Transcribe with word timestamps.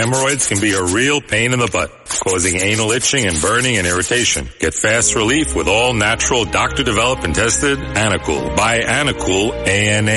Hemorrhoids 0.00 0.48
can 0.48 0.58
be 0.60 0.72
a 0.72 0.82
real 0.82 1.20
pain 1.20 1.52
in 1.52 1.58
the 1.58 1.68
butt, 1.70 1.92
causing 2.24 2.56
anal 2.56 2.90
itching 2.90 3.26
and 3.26 3.38
burning 3.38 3.76
and 3.76 3.86
irritation. 3.86 4.48
Get 4.58 4.72
fast 4.72 5.14
relief 5.14 5.54
with 5.54 5.68
all 5.68 5.92
natural 5.92 6.46
doctor 6.46 6.82
developed 6.82 7.24
and 7.24 7.34
tested 7.34 7.78
Anacool. 7.78 8.56
Buy 8.56 8.80
Anacool, 8.80 9.52
A-N-A-C-O-O-L 9.66 10.12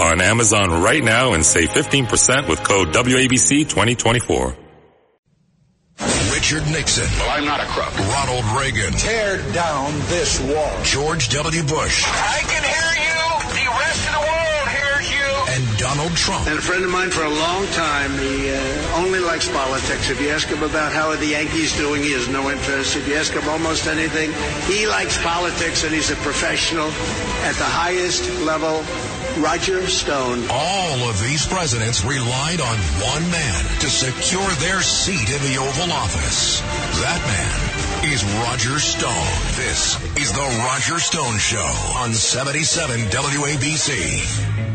on 0.00 0.20
Amazon 0.20 0.82
right 0.82 1.02
now 1.02 1.32
and 1.32 1.46
save 1.46 1.70
15% 1.70 2.46
with 2.46 2.62
code 2.62 2.88
WABC 2.88 3.66
2024. 3.66 4.54
Richard 6.30 6.66
Nixon. 6.70 7.08
Well, 7.18 7.30
I'm 7.30 7.44
not 7.46 7.60
a 7.60 7.66
crook. 7.66 7.98
Ronald 7.98 8.44
Reagan. 8.56 8.92
Tear 8.92 9.38
down 9.52 9.92
this 10.08 10.38
wall. 10.40 10.82
George 10.84 11.30
W. 11.30 11.62
Bush. 11.64 12.04
I 12.06 12.42
can 12.46 12.67
Donald 15.78 16.14
Trump. 16.16 16.46
And 16.46 16.58
a 16.58 16.62
friend 16.62 16.84
of 16.84 16.90
mine 16.90 17.10
for 17.10 17.22
a 17.22 17.30
long 17.30 17.66
time, 17.68 18.12
he 18.18 18.50
uh, 18.50 18.96
only 18.98 19.20
likes 19.20 19.48
politics. 19.48 20.10
If 20.10 20.20
you 20.20 20.30
ask 20.30 20.48
him 20.48 20.62
about 20.62 20.92
how 20.92 21.08
are 21.08 21.16
the 21.16 21.38
Yankees 21.38 21.76
doing, 21.76 22.02
he 22.02 22.12
has 22.12 22.28
no 22.28 22.50
interest. 22.50 22.96
If 22.96 23.06
you 23.08 23.14
ask 23.14 23.32
him 23.32 23.48
almost 23.48 23.86
anything, 23.86 24.32
he 24.66 24.86
likes 24.86 25.16
politics 25.22 25.84
and 25.84 25.94
he's 25.94 26.10
a 26.10 26.16
professional 26.16 26.88
at 27.46 27.54
the 27.54 27.64
highest 27.64 28.28
level 28.42 28.84
Roger 29.38 29.86
Stone. 29.86 30.46
All 30.50 31.08
of 31.08 31.22
these 31.22 31.46
presidents 31.46 32.04
relied 32.04 32.60
on 32.60 32.76
one 32.98 33.30
man 33.30 33.64
to 33.80 33.88
secure 33.88 34.50
their 34.58 34.82
seat 34.82 35.30
in 35.30 35.40
the 35.42 35.58
Oval 35.58 35.92
Office. 35.92 36.60
That 37.00 37.22
man 37.22 38.12
is 38.12 38.24
Roger 38.42 38.80
Stone. 38.80 39.12
This 39.54 39.94
is 40.16 40.32
the 40.32 40.64
Roger 40.66 40.98
Stone 40.98 41.38
Show 41.38 41.70
on 41.96 42.12
77 42.12 43.00
WABC. 43.10 44.67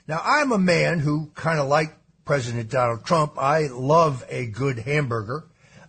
Now, 0.08 0.22
I'm 0.24 0.54
a 0.54 0.58
man 0.58 1.00
who 1.00 1.30
kind 1.36 1.60
of 1.60 1.68
like 1.68 1.94
President 2.24 2.72
Donald 2.72 3.04
Trump. 3.04 3.34
I 3.38 3.68
love 3.68 4.24
a 4.30 4.46
good 4.48 4.80
hamburger. 4.80 5.46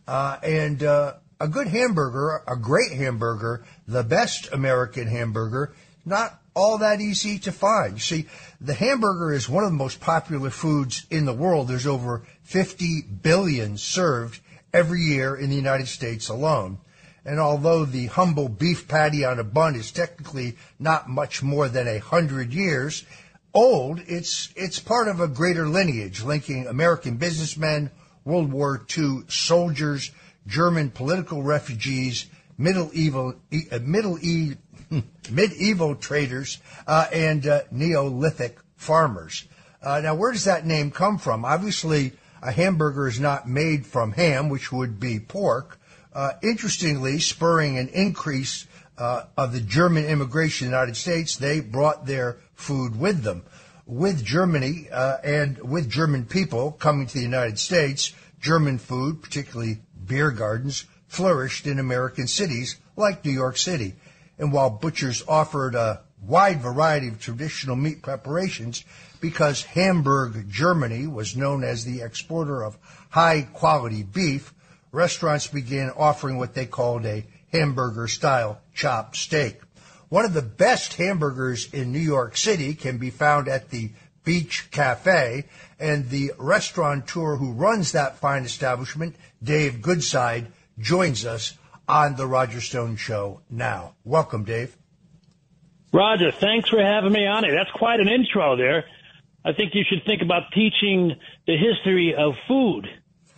Uh, 0.08 0.38
and 0.42 0.82
uh, 0.82 1.14
a 1.40 1.48
good 1.48 1.68
hamburger, 1.68 2.42
a 2.46 2.56
great 2.56 2.92
hamburger, 2.92 3.64
the 3.88 4.04
best 4.04 4.52
American 4.52 5.08
hamburger, 5.08 5.72
not 6.04 6.38
all 6.54 6.78
that 6.78 7.00
easy 7.00 7.38
to 7.38 7.52
find. 7.52 7.94
You 7.94 8.00
see, 8.00 8.26
the 8.60 8.74
hamburger 8.74 9.32
is 9.32 9.48
one 9.48 9.64
of 9.64 9.70
the 9.70 9.76
most 9.76 10.00
popular 10.00 10.50
foods 10.50 11.06
in 11.10 11.24
the 11.24 11.32
world. 11.32 11.68
There's 11.68 11.86
over 11.86 12.22
50 12.42 13.02
billion 13.22 13.78
served 13.78 14.40
every 14.72 15.00
year 15.00 15.34
in 15.34 15.48
the 15.48 15.56
United 15.56 15.88
States 15.88 16.28
alone. 16.28 16.78
And 17.24 17.38
although 17.38 17.84
the 17.84 18.06
humble 18.06 18.48
beef 18.48 18.88
patty 18.88 19.24
on 19.24 19.38
a 19.38 19.44
bun 19.44 19.76
is 19.76 19.92
technically 19.92 20.56
not 20.78 21.08
much 21.08 21.42
more 21.42 21.68
than 21.68 21.86
a 21.86 21.98
hundred 21.98 22.52
years 22.52 23.04
old, 23.52 24.00
it's, 24.06 24.52
it's 24.56 24.78
part 24.78 25.08
of 25.08 25.20
a 25.20 25.28
greater 25.28 25.68
lineage 25.68 26.22
linking 26.22 26.66
American 26.66 27.16
businessmen, 27.16 27.90
World 28.24 28.52
War 28.52 28.84
II 28.96 29.22
soldiers, 29.28 30.10
German 30.50 30.90
political 30.90 31.42
refugees, 31.42 32.26
medieval, 32.58 33.34
uh, 33.52 33.78
middle, 33.82 34.18
medieval 35.30 35.94
traders, 35.94 36.58
uh, 36.86 37.06
and 37.12 37.46
uh, 37.46 37.62
Neolithic 37.70 38.58
farmers. 38.76 39.46
Uh, 39.80 40.00
now, 40.00 40.14
where 40.14 40.32
does 40.32 40.44
that 40.44 40.66
name 40.66 40.90
come 40.90 41.18
from? 41.18 41.44
Obviously, 41.44 42.12
a 42.42 42.50
hamburger 42.50 43.06
is 43.06 43.20
not 43.20 43.48
made 43.48 43.86
from 43.86 44.12
ham, 44.12 44.48
which 44.48 44.72
would 44.72 44.98
be 44.98 45.20
pork. 45.20 45.78
Uh, 46.12 46.32
interestingly, 46.42 47.20
spurring 47.20 47.78
an 47.78 47.88
increase 47.88 48.66
uh, 48.98 49.22
of 49.36 49.52
the 49.52 49.60
German 49.60 50.04
immigration 50.04 50.66
in 50.66 50.72
the 50.72 50.76
United 50.76 50.96
States, 50.96 51.36
they 51.36 51.60
brought 51.60 52.06
their 52.06 52.38
food 52.54 52.98
with 52.98 53.22
them. 53.22 53.44
With 53.86 54.24
Germany 54.24 54.88
and 54.92 55.58
with 55.58 55.90
German 55.90 56.24
people 56.24 56.72
coming 56.72 57.06
to 57.06 57.14
the 57.14 57.22
United 57.22 57.58
States, 57.58 58.12
German 58.40 58.78
food, 58.78 59.22
particularly 59.22 59.80
beer 60.10 60.32
gardens, 60.32 60.84
flourished 61.06 61.68
in 61.68 61.78
American 61.78 62.26
cities 62.26 62.76
like 62.96 63.24
New 63.24 63.30
York 63.30 63.56
City. 63.56 63.94
And 64.38 64.52
while 64.52 64.68
butchers 64.68 65.22
offered 65.28 65.76
a 65.76 66.00
wide 66.26 66.60
variety 66.60 67.06
of 67.06 67.20
traditional 67.20 67.76
meat 67.76 68.02
preparations, 68.02 68.84
because 69.20 69.62
Hamburg, 69.62 70.50
Germany 70.50 71.06
was 71.06 71.36
known 71.36 71.62
as 71.62 71.84
the 71.84 72.02
exporter 72.02 72.64
of 72.64 72.76
high 73.10 73.42
quality 73.52 74.02
beef, 74.02 74.52
restaurants 74.90 75.46
began 75.46 75.92
offering 75.96 76.38
what 76.38 76.54
they 76.54 76.66
called 76.66 77.06
a 77.06 77.24
hamburger 77.52 78.08
style 78.08 78.60
chopped 78.74 79.16
steak. 79.16 79.60
One 80.08 80.24
of 80.24 80.34
the 80.34 80.42
best 80.42 80.94
hamburgers 80.94 81.72
in 81.72 81.92
New 81.92 82.00
York 82.00 82.36
City 82.36 82.74
can 82.74 82.98
be 82.98 83.10
found 83.10 83.46
at 83.46 83.70
the 83.70 83.90
Beach 84.24 84.70
Cafe, 84.70 85.44
and 85.78 86.10
the 86.10 86.32
restaurateur 86.36 87.36
who 87.36 87.52
runs 87.52 87.92
that 87.92 88.18
fine 88.18 88.44
establishment, 88.44 89.16
Dave 89.42 89.74
Goodside, 89.80 90.48
joins 90.78 91.24
us 91.24 91.56
on 91.88 92.16
the 92.16 92.26
Roger 92.26 92.60
Stone 92.60 92.96
Show 92.96 93.40
now. 93.50 93.94
Welcome, 94.04 94.44
Dave. 94.44 94.76
Roger, 95.92 96.30
thanks 96.30 96.68
for 96.68 96.80
having 96.80 97.12
me 97.12 97.26
on 97.26 97.44
it. 97.44 97.52
That's 97.52 97.70
quite 97.72 98.00
an 98.00 98.08
intro 98.08 98.56
there. 98.56 98.84
I 99.44 99.52
think 99.52 99.74
you 99.74 99.84
should 99.88 100.04
think 100.04 100.22
about 100.22 100.52
teaching 100.52 101.16
the 101.46 101.56
history 101.56 102.14
of 102.14 102.34
food 102.46 102.86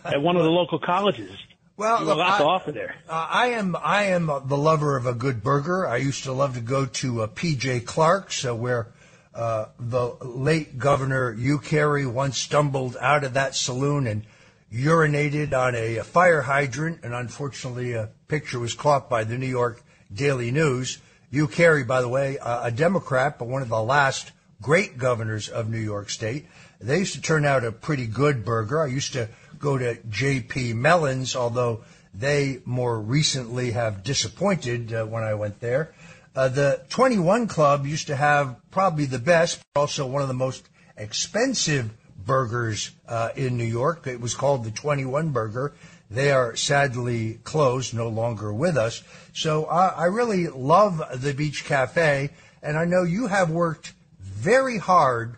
at 0.03 0.21
one 0.21 0.35
of 0.35 0.43
the 0.43 0.49
local 0.49 0.79
colleges. 0.79 1.31
Well, 1.77 1.99
you 1.99 2.05
look, 2.05 2.15
a 2.15 2.19
lot 2.19 2.33
I, 2.33 2.37
to 2.39 2.43
offer 2.43 2.71
there. 2.71 2.95
Uh, 3.09 3.27
I 3.29 3.47
am 3.47 3.75
I 3.75 4.03
am 4.05 4.27
the 4.27 4.57
lover 4.57 4.95
of 4.95 5.07
a 5.07 5.13
good 5.13 5.41
burger. 5.41 5.87
I 5.87 5.97
used 5.97 6.23
to 6.25 6.33
love 6.33 6.53
to 6.53 6.61
go 6.61 6.85
to 6.85 7.23
uh, 7.23 7.27
PJ 7.27 7.85
Clarke's, 7.85 8.45
uh, 8.45 8.53
where 8.53 8.91
uh, 9.33 9.65
the 9.79 10.15
late 10.21 10.77
Governor 10.77 11.33
Hugh 11.33 11.57
Carey 11.57 12.05
once 12.05 12.37
stumbled 12.37 12.95
out 12.99 13.23
of 13.23 13.33
that 13.33 13.55
saloon 13.55 14.05
and 14.05 14.23
urinated 14.73 15.53
on 15.53 15.75
a, 15.75 15.99
fire 15.99 16.41
hydrant, 16.41 17.01
and 17.03 17.13
unfortunately, 17.13 17.93
a 17.93 18.09
picture 18.27 18.59
was 18.59 18.73
caught 18.73 19.09
by 19.09 19.23
the 19.23 19.37
New 19.37 19.47
York 19.47 19.83
Daily 20.11 20.51
News. 20.51 20.97
Hugh 21.29 21.47
Carey, 21.47 21.83
by 21.83 22.01
the 22.01 22.09
way, 22.09 22.37
a 22.41 22.71
Democrat, 22.71 23.39
but 23.39 23.47
one 23.47 23.61
of 23.61 23.69
the 23.69 23.81
last 23.81 24.31
great 24.61 24.97
governors 24.97 25.49
of 25.49 25.69
New 25.69 25.79
York 25.79 26.09
State. 26.09 26.47
They 26.79 26.99
used 26.99 27.15
to 27.15 27.21
turn 27.21 27.45
out 27.45 27.63
a 27.63 27.71
pretty 27.71 28.07
good 28.07 28.45
burger. 28.45 28.81
I 28.81 28.87
used 28.87 29.13
to 29.13 29.29
go 29.59 29.77
to 29.77 29.97
J.P. 30.09 30.73
Melon's, 30.73 31.35
although 31.35 31.83
they 32.13 32.59
more 32.65 32.99
recently 32.99 33.71
have 33.71 34.03
disappointed 34.03 34.93
uh, 34.93 35.05
when 35.05 35.23
I 35.23 35.33
went 35.33 35.59
there. 35.59 35.93
Uh, 36.35 36.49
the 36.49 36.81
21 36.89 37.47
Club 37.47 37.85
used 37.85 38.07
to 38.07 38.15
have 38.15 38.55
probably 38.71 39.05
the 39.05 39.19
best, 39.19 39.61
but 39.73 39.81
also 39.81 40.07
one 40.07 40.21
of 40.21 40.27
the 40.27 40.33
most 40.33 40.67
expensive 40.97 41.91
burgers 42.25 42.91
uh, 43.07 43.29
in 43.35 43.57
New 43.57 43.63
York. 43.65 44.07
It 44.07 44.21
was 44.21 44.33
called 44.33 44.63
the 44.63 44.71
21 44.71 45.29
Burger. 45.29 45.73
They 46.09 46.31
are 46.31 46.55
sadly 46.55 47.39
closed, 47.43 47.93
no 47.93 48.07
longer 48.07 48.53
with 48.53 48.77
us. 48.77 49.03
So 49.33 49.65
I 49.65 50.05
really 50.05 50.47
love 50.47 51.01
the 51.15 51.33
Beach 51.33 51.65
Cafe, 51.65 52.29
and 52.61 52.77
I 52.77 52.85
know 52.85 53.03
you 53.03 53.27
have 53.27 53.49
worked 53.49 53.93
very 54.19 54.77
hard 54.77 55.37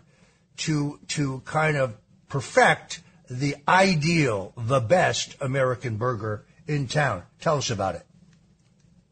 to 0.58 0.98
to 1.08 1.40
kind 1.44 1.76
of 1.76 1.96
perfect 2.28 3.00
the 3.30 3.56
ideal, 3.66 4.52
the 4.56 4.80
best 4.80 5.36
American 5.40 5.96
burger 5.96 6.44
in 6.66 6.88
town. 6.88 7.22
Tell 7.40 7.56
us 7.56 7.70
about 7.70 7.94
it. 7.94 8.04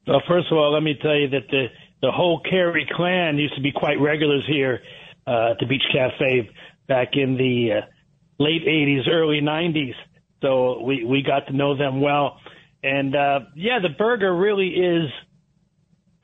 Well, 0.07 0.23
first 0.29 0.49
of 0.51 0.59
all, 0.59 0.73
let 0.73 0.83
me 0.83 0.99
tell 1.01 1.17
you 1.17 1.29
that 1.29 1.49
the 1.51 1.67
the 2.03 2.13
whole 2.13 2.41
Carey 2.41 2.87
clan 2.91 3.39
used 3.39 3.55
to 3.55 3.63
be 3.63 3.73
quite 3.73 3.99
regulars 3.99 4.45
here 4.47 4.83
uh, 5.27 5.53
at 5.53 5.59
the 5.59 5.67
Beach 5.67 5.85
Cafe 5.91 6.51
back 6.89 7.11
in 7.15 7.37
the 7.37 7.81
uh, 7.83 7.87
late 8.39 8.63
80s, 8.67 9.09
early 9.09 9.41
90s. 9.41 9.95
So 10.43 10.83
we, 10.83 11.05
we 11.05 11.23
got 11.23 11.47
to 11.47 11.57
know 11.57 11.77
them 11.77 12.01
well. 12.01 12.39
And 12.83 13.15
uh, 13.17 13.41
yeah, 13.57 13.79
the 13.83 13.89
burger 13.97 14.35
really 14.37 14.69
is 14.69 15.11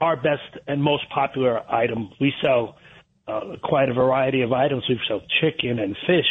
our 0.00 0.16
best 0.16 0.62
and 0.66 0.82
most 0.82 1.04
popular 1.14 1.60
item. 1.72 2.10
We 2.20 2.32
sell 2.42 2.76
uh, 3.26 3.56
quite 3.62 3.88
a 3.88 3.94
variety 3.94 4.42
of 4.42 4.52
items. 4.52 4.84
We 4.88 4.98
sell 5.08 5.22
chicken 5.40 5.78
and 5.78 5.96
fish. 6.06 6.26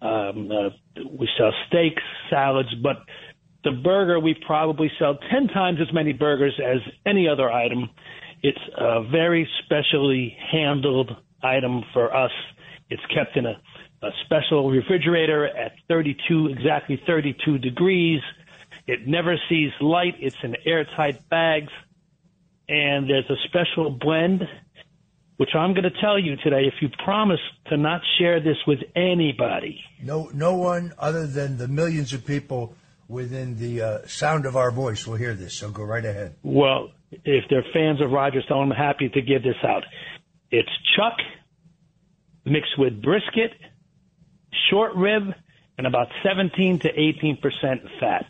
Um, 0.00 0.50
uh, 0.50 1.02
we 1.18 1.28
sell 1.38 1.52
steaks, 1.68 2.02
salads, 2.30 2.68
but 2.82 2.96
the 3.64 3.72
burger 3.72 4.20
we 4.20 4.36
probably 4.46 4.90
sell 4.98 5.18
10 5.30 5.48
times 5.48 5.78
as 5.80 5.92
many 5.92 6.12
burgers 6.12 6.58
as 6.64 6.78
any 7.04 7.28
other 7.28 7.50
item. 7.50 7.90
It's 8.42 8.58
a 8.78 9.02
very 9.10 9.48
specially 9.64 10.36
handled 10.52 11.10
item 11.42 11.82
for 11.92 12.14
us 12.14 12.30
it's 12.90 13.02
kept 13.14 13.36
in 13.36 13.46
a, 13.46 13.60
a 14.02 14.10
special 14.24 14.70
refrigerator 14.70 15.46
at 15.46 15.72
32, 15.88 16.48
exactly 16.48 17.00
32 17.06 17.58
degrees. 17.58 18.20
It 18.86 19.06
never 19.06 19.36
sees 19.48 19.70
light. 19.80 20.14
It's 20.20 20.36
in 20.42 20.54
airtight 20.64 21.28
bags. 21.28 21.72
And 22.68 23.08
there's 23.08 23.28
a 23.30 23.36
special 23.48 23.90
blend, 23.90 24.42
which 25.36 25.50
I'm 25.54 25.72
going 25.72 25.84
to 25.84 26.00
tell 26.00 26.18
you 26.18 26.36
today. 26.36 26.62
If 26.66 26.74
you 26.80 26.88
promise 27.04 27.40
to 27.68 27.76
not 27.76 28.00
share 28.18 28.40
this 28.40 28.56
with 28.66 28.80
anybody, 28.94 29.80
No, 30.02 30.30
no 30.32 30.54
one 30.54 30.92
other 30.98 31.26
than 31.26 31.58
the 31.58 31.68
millions 31.68 32.12
of 32.12 32.24
people 32.24 32.74
within 33.08 33.56
the 33.56 33.82
uh, 33.82 34.06
sound 34.06 34.46
of 34.46 34.56
our 34.56 34.70
voice 34.72 35.06
will 35.06 35.14
hear 35.14 35.34
this. 35.34 35.54
So 35.54 35.70
go 35.70 35.84
right 35.84 36.04
ahead. 36.04 36.36
well, 36.42 36.90
if 37.24 37.44
they're 37.48 37.64
fans 37.72 38.00
of 38.00 38.10
Roger 38.10 38.42
Stone, 38.42 38.72
I'm 38.72 38.76
happy 38.76 39.08
to 39.08 39.22
give 39.22 39.44
this 39.44 39.54
out. 39.64 39.84
It's 40.50 40.68
chuck 40.96 41.16
mixed 42.46 42.78
with 42.78 43.02
brisket, 43.02 43.52
short 44.70 44.94
rib, 44.94 45.34
and 45.76 45.86
about 45.86 46.08
17 46.22 46.78
to 46.80 46.88
18 46.88 47.36
percent 47.38 47.82
fat. 48.00 48.26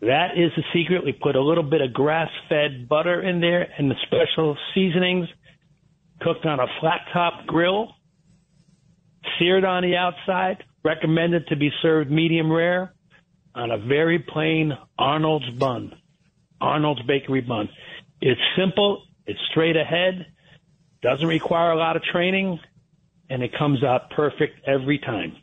That 0.00 0.38
is 0.38 0.50
the 0.56 0.62
secret. 0.72 1.04
We 1.04 1.12
put 1.12 1.36
a 1.36 1.42
little 1.42 1.62
bit 1.62 1.82
of 1.82 1.92
grass-fed 1.92 2.88
butter 2.88 3.20
in 3.20 3.40
there 3.40 3.68
and 3.76 3.90
the 3.90 3.96
special 4.06 4.56
seasonings, 4.74 5.28
cooked 6.22 6.46
on 6.46 6.58
a 6.58 6.66
flat-top 6.80 7.46
grill, 7.46 7.94
seared 9.38 9.64
on 9.64 9.82
the 9.82 9.96
outside. 9.96 10.64
Recommended 10.82 11.48
to 11.48 11.56
be 11.56 11.70
served 11.82 12.10
medium 12.10 12.50
rare 12.50 12.94
on 13.54 13.70
a 13.70 13.76
very 13.76 14.18
plain 14.18 14.72
Arnold's 14.98 15.50
bun, 15.50 15.94
Arnold's 16.58 17.02
bakery 17.02 17.42
bun. 17.42 17.68
It's 18.22 18.40
simple. 18.56 19.02
It's 19.26 19.38
straight 19.50 19.76
ahead. 19.76 20.24
Doesn't 21.02 21.26
require 21.26 21.72
a 21.72 21.76
lot 21.76 21.96
of 21.96 22.02
training, 22.02 22.60
and 23.30 23.42
it 23.42 23.52
comes 23.56 23.82
out 23.82 24.10
perfect 24.10 24.60
every 24.66 24.98
time. 24.98 25.36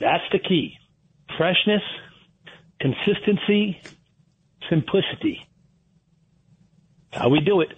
That's 0.00 0.22
the 0.32 0.38
key. 0.38 0.78
Freshness, 1.36 1.82
consistency, 2.80 3.80
simplicity. 4.70 5.40
How 7.12 7.28
we 7.28 7.40
do 7.40 7.60
it. 7.60 7.68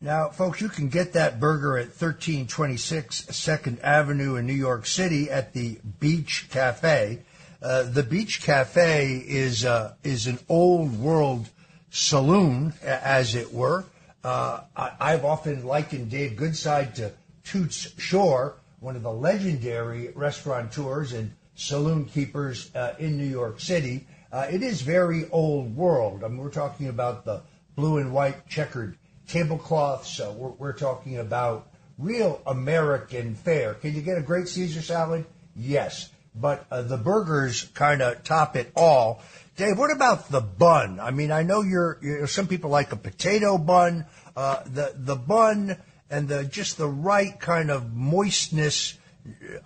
Now, 0.00 0.28
folks, 0.28 0.60
you 0.60 0.68
can 0.68 0.88
get 0.88 1.14
that 1.14 1.40
burger 1.40 1.78
at 1.78 1.86
1326 1.86 3.26
Second 3.36 3.80
Avenue 3.80 4.36
in 4.36 4.46
New 4.46 4.52
York 4.52 4.86
City 4.86 5.30
at 5.30 5.54
the 5.54 5.78
Beach 5.98 6.48
Cafe. 6.50 7.20
Uh, 7.62 7.84
the 7.84 8.02
Beach 8.02 8.42
Cafe 8.42 9.24
is 9.26 9.64
uh, 9.64 9.94
is 10.02 10.26
an 10.26 10.38
old 10.48 11.00
world 11.00 11.48
saloon, 11.90 12.74
as 12.82 13.34
it 13.34 13.52
were. 13.52 13.84
Uh, 14.22 14.60
I, 14.76 14.90
I've 15.00 15.24
often 15.24 15.64
likened 15.64 16.10
Dave 16.10 16.32
Goodside 16.32 16.94
to 16.96 17.12
Toots 17.44 17.98
Shor, 17.98 18.56
one 18.84 18.96
of 18.96 19.02
the 19.02 19.12
legendary 19.12 20.10
restaurateurs 20.14 21.14
and 21.14 21.32
saloon 21.54 22.04
keepers 22.04 22.70
uh, 22.74 22.92
in 22.98 23.16
New 23.16 23.24
York 23.24 23.58
City. 23.58 24.06
Uh, 24.30 24.46
it 24.50 24.62
is 24.62 24.82
very 24.82 25.26
old 25.30 25.74
world. 25.74 26.22
I 26.22 26.28
mean, 26.28 26.36
we're 26.36 26.50
talking 26.50 26.88
about 26.88 27.24
the 27.24 27.40
blue 27.76 27.96
and 27.96 28.12
white 28.12 28.46
checkered 28.46 28.98
tablecloths. 29.26 30.20
We're, 30.20 30.50
we're 30.50 30.72
talking 30.74 31.18
about 31.18 31.66
real 31.96 32.42
American 32.46 33.36
fare. 33.36 33.72
Can 33.72 33.94
you 33.94 34.02
get 34.02 34.18
a 34.18 34.22
great 34.22 34.48
Caesar 34.48 34.82
salad? 34.82 35.24
Yes. 35.56 36.10
But 36.34 36.66
uh, 36.70 36.82
the 36.82 36.98
burgers 36.98 37.62
kind 37.72 38.02
of 38.02 38.22
top 38.22 38.54
it 38.54 38.70
all. 38.76 39.22
Dave, 39.56 39.78
what 39.78 39.92
about 39.92 40.28
the 40.28 40.42
bun? 40.42 41.00
I 41.00 41.10
mean, 41.10 41.30
I 41.32 41.42
know 41.42 41.62
you're, 41.62 41.98
you 42.02 42.26
some 42.26 42.48
people 42.48 42.68
like 42.68 42.92
a 42.92 42.96
potato 42.96 43.56
bun. 43.56 44.04
Uh, 44.36 44.62
the 44.66 44.92
the 44.94 45.16
bun 45.16 45.78
and 46.10 46.28
the 46.28 46.44
just 46.44 46.78
the 46.78 46.88
right 46.88 47.38
kind 47.38 47.70
of 47.70 47.92
moistness 47.92 48.98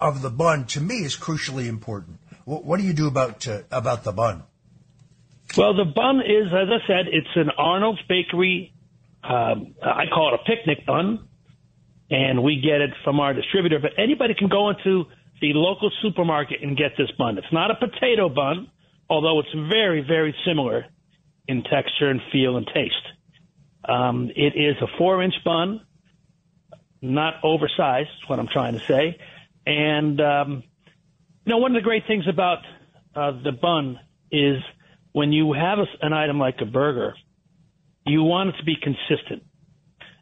of 0.00 0.22
the 0.22 0.30
bun 0.30 0.66
to 0.66 0.80
me 0.80 0.96
is 0.96 1.16
crucially 1.16 1.66
important. 1.66 2.18
What, 2.44 2.64
what 2.64 2.80
do 2.80 2.86
you 2.86 2.92
do 2.92 3.08
about 3.08 3.46
uh, 3.46 3.62
about 3.70 4.04
the 4.04 4.12
bun? 4.12 4.44
Well, 5.56 5.74
the 5.74 5.84
bun 5.84 6.20
is, 6.20 6.46
as 6.52 6.68
I 6.68 6.86
said, 6.86 7.06
it's 7.10 7.34
an 7.36 7.50
Arnold's 7.56 8.02
Bakery. 8.08 8.72
Um, 9.24 9.74
I 9.82 10.04
call 10.12 10.34
it 10.34 10.40
a 10.40 10.44
picnic 10.44 10.86
bun, 10.86 11.26
and 12.10 12.42
we 12.42 12.60
get 12.60 12.80
it 12.80 12.90
from 13.02 13.18
our 13.18 13.32
distributor. 13.32 13.78
But 13.80 13.92
anybody 13.98 14.34
can 14.34 14.48
go 14.48 14.68
into 14.70 15.06
the 15.40 15.52
local 15.54 15.90
supermarket 16.02 16.62
and 16.62 16.76
get 16.76 16.92
this 16.98 17.10
bun. 17.18 17.38
It's 17.38 17.52
not 17.52 17.70
a 17.70 17.74
potato 17.74 18.28
bun, 18.28 18.70
although 19.08 19.40
it's 19.40 19.52
very, 19.68 20.04
very 20.06 20.34
similar 20.46 20.86
in 21.46 21.62
texture 21.62 22.10
and 22.10 22.20
feel 22.30 22.56
and 22.56 22.66
taste. 22.66 22.94
Um, 23.88 24.30
it 24.36 24.54
is 24.54 24.76
a 24.82 24.98
four-inch 24.98 25.34
bun, 25.44 25.80
not 27.00 27.34
oversized. 27.42 28.08
Is 28.08 28.28
what 28.28 28.38
I'm 28.38 28.48
trying 28.48 28.74
to 28.74 28.84
say. 28.84 29.18
And 29.66 30.20
um, 30.20 30.62
you 31.44 31.50
know, 31.50 31.58
one 31.58 31.74
of 31.74 31.82
the 31.82 31.84
great 31.84 32.06
things 32.06 32.26
about 32.28 32.58
uh, 33.14 33.32
the 33.42 33.52
bun 33.52 33.98
is 34.30 34.58
when 35.12 35.32
you 35.32 35.52
have 35.52 35.78
a, 35.78 35.86
an 36.06 36.12
item 36.12 36.38
like 36.38 36.56
a 36.60 36.66
burger, 36.66 37.14
you 38.06 38.22
want 38.22 38.50
it 38.50 38.58
to 38.58 38.64
be 38.64 38.76
consistent. 38.76 39.42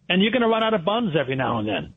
And 0.08 0.22
you're 0.22 0.30
going 0.30 0.42
to 0.42 0.48
run 0.48 0.62
out 0.62 0.74
of 0.74 0.84
buns 0.84 1.14
every 1.18 1.36
now 1.36 1.58
and 1.58 1.68
then. 1.68 1.94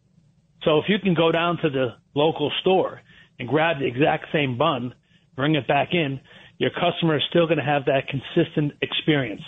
So 0.63 0.79
if 0.79 0.85
you 0.89 0.99
can 0.99 1.13
go 1.13 1.31
down 1.31 1.57
to 1.61 1.69
the 1.69 1.95
local 2.15 2.51
store 2.61 3.01
and 3.37 3.47
grab 3.47 3.79
the 3.79 3.85
exact 3.85 4.25
same 4.33 4.57
bun, 4.57 4.93
bring 5.35 5.55
it 5.55 5.67
back 5.67 5.93
in, 5.93 6.19
your 6.57 6.71
customer 6.71 7.17
is 7.17 7.23
still 7.29 7.45
going 7.45 7.59
to 7.59 7.63
have 7.63 7.85
that 7.85 8.07
consistent 8.07 8.73
experience. 8.81 9.43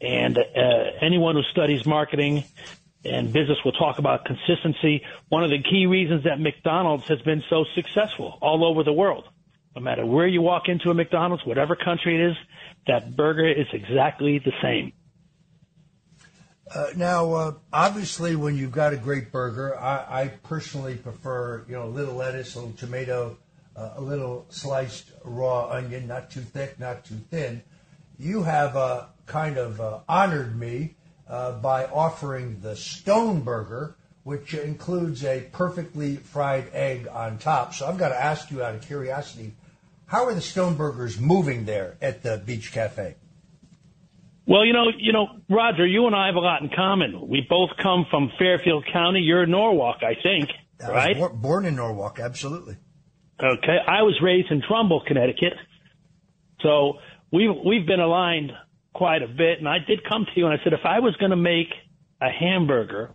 And 0.00 0.38
uh, 0.38 0.42
anyone 1.00 1.36
who 1.36 1.42
studies 1.50 1.84
marketing 1.84 2.44
and 3.04 3.32
business 3.32 3.58
will 3.64 3.72
talk 3.72 3.98
about 3.98 4.24
consistency. 4.24 5.02
One 5.28 5.44
of 5.44 5.50
the 5.50 5.62
key 5.62 5.86
reasons 5.86 6.24
that 6.24 6.40
McDonald's 6.40 7.04
has 7.08 7.20
been 7.22 7.42
so 7.50 7.64
successful 7.74 8.38
all 8.40 8.64
over 8.64 8.84
the 8.84 8.92
world. 8.92 9.24
No 9.74 9.82
matter 9.82 10.04
where 10.04 10.26
you 10.26 10.42
walk 10.42 10.68
into 10.68 10.90
a 10.90 10.94
McDonald's, 10.94 11.44
whatever 11.46 11.74
country 11.74 12.14
it 12.14 12.30
is, 12.30 12.36
that 12.86 13.16
burger 13.16 13.48
is 13.48 13.66
exactly 13.72 14.38
the 14.38 14.52
same. 14.60 14.92
Uh, 16.74 16.86
now, 16.96 17.32
uh, 17.32 17.52
obviously, 17.72 18.36
when 18.36 18.56
you've 18.56 18.72
got 18.72 18.92
a 18.92 18.96
great 18.96 19.32
burger, 19.32 19.78
I, 19.78 20.22
I 20.22 20.28
personally 20.42 20.96
prefer 20.96 21.64
you 21.68 21.74
know 21.74 21.84
a 21.84 21.88
little 21.88 22.14
lettuce, 22.14 22.54
a 22.54 22.60
little 22.60 22.74
tomato, 22.74 23.36
uh, 23.76 23.94
a 23.96 24.00
little 24.00 24.46
sliced 24.48 25.10
raw 25.24 25.68
onion, 25.68 26.06
not 26.06 26.30
too 26.30 26.40
thick, 26.40 26.78
not 26.78 27.04
too 27.04 27.20
thin. 27.30 27.62
You 28.18 28.44
have 28.44 28.76
uh, 28.76 29.06
kind 29.26 29.58
of 29.58 29.80
uh, 29.80 30.00
honored 30.08 30.58
me 30.58 30.94
uh, 31.28 31.52
by 31.52 31.86
offering 31.86 32.60
the 32.60 32.76
Stone 32.76 33.40
Burger, 33.42 33.96
which 34.24 34.54
includes 34.54 35.24
a 35.24 35.48
perfectly 35.52 36.16
fried 36.16 36.68
egg 36.72 37.08
on 37.08 37.38
top. 37.38 37.74
So 37.74 37.86
I've 37.86 37.98
got 37.98 38.10
to 38.10 38.22
ask 38.22 38.50
you 38.50 38.62
out 38.62 38.74
of 38.74 38.82
curiosity, 38.82 39.52
how 40.06 40.26
are 40.26 40.34
the 40.34 40.40
Stone 40.40 40.74
Burgers 40.76 41.18
moving 41.18 41.64
there 41.64 41.96
at 42.00 42.22
the 42.22 42.42
Beach 42.44 42.72
Cafe? 42.72 43.16
Well, 44.46 44.64
you 44.64 44.72
know, 44.72 44.90
you 44.98 45.12
know, 45.12 45.28
Roger, 45.48 45.86
you 45.86 46.06
and 46.06 46.16
I 46.16 46.26
have 46.26 46.34
a 46.34 46.40
lot 46.40 46.62
in 46.62 46.68
common. 46.68 47.28
We 47.28 47.46
both 47.48 47.70
come 47.80 48.06
from 48.10 48.30
Fairfield 48.38 48.84
County. 48.92 49.20
You're 49.20 49.44
in 49.44 49.50
Norwalk, 49.50 50.02
I 50.02 50.14
think, 50.20 50.50
I 50.84 50.90
right? 50.90 51.16
bor- 51.16 51.30
born 51.30 51.64
in 51.64 51.76
Norwalk, 51.76 52.18
absolutely. 52.18 52.76
Okay, 53.40 53.78
I 53.86 54.02
was 54.02 54.18
raised 54.22 54.50
in 54.50 54.62
Trumbull, 54.62 55.02
Connecticut, 55.06 55.54
so 56.60 56.98
we've 57.32 57.50
we've 57.64 57.86
been 57.86 58.00
aligned 58.00 58.52
quite 58.94 59.22
a 59.22 59.28
bit. 59.28 59.58
And 59.58 59.68
I 59.68 59.78
did 59.78 60.00
come 60.08 60.24
to 60.24 60.30
you 60.38 60.46
and 60.46 60.58
I 60.58 60.62
said, 60.62 60.72
if 60.72 60.84
I 60.84 61.00
was 61.00 61.16
going 61.16 61.30
to 61.30 61.36
make 61.36 61.68
a 62.20 62.28
hamburger 62.30 63.10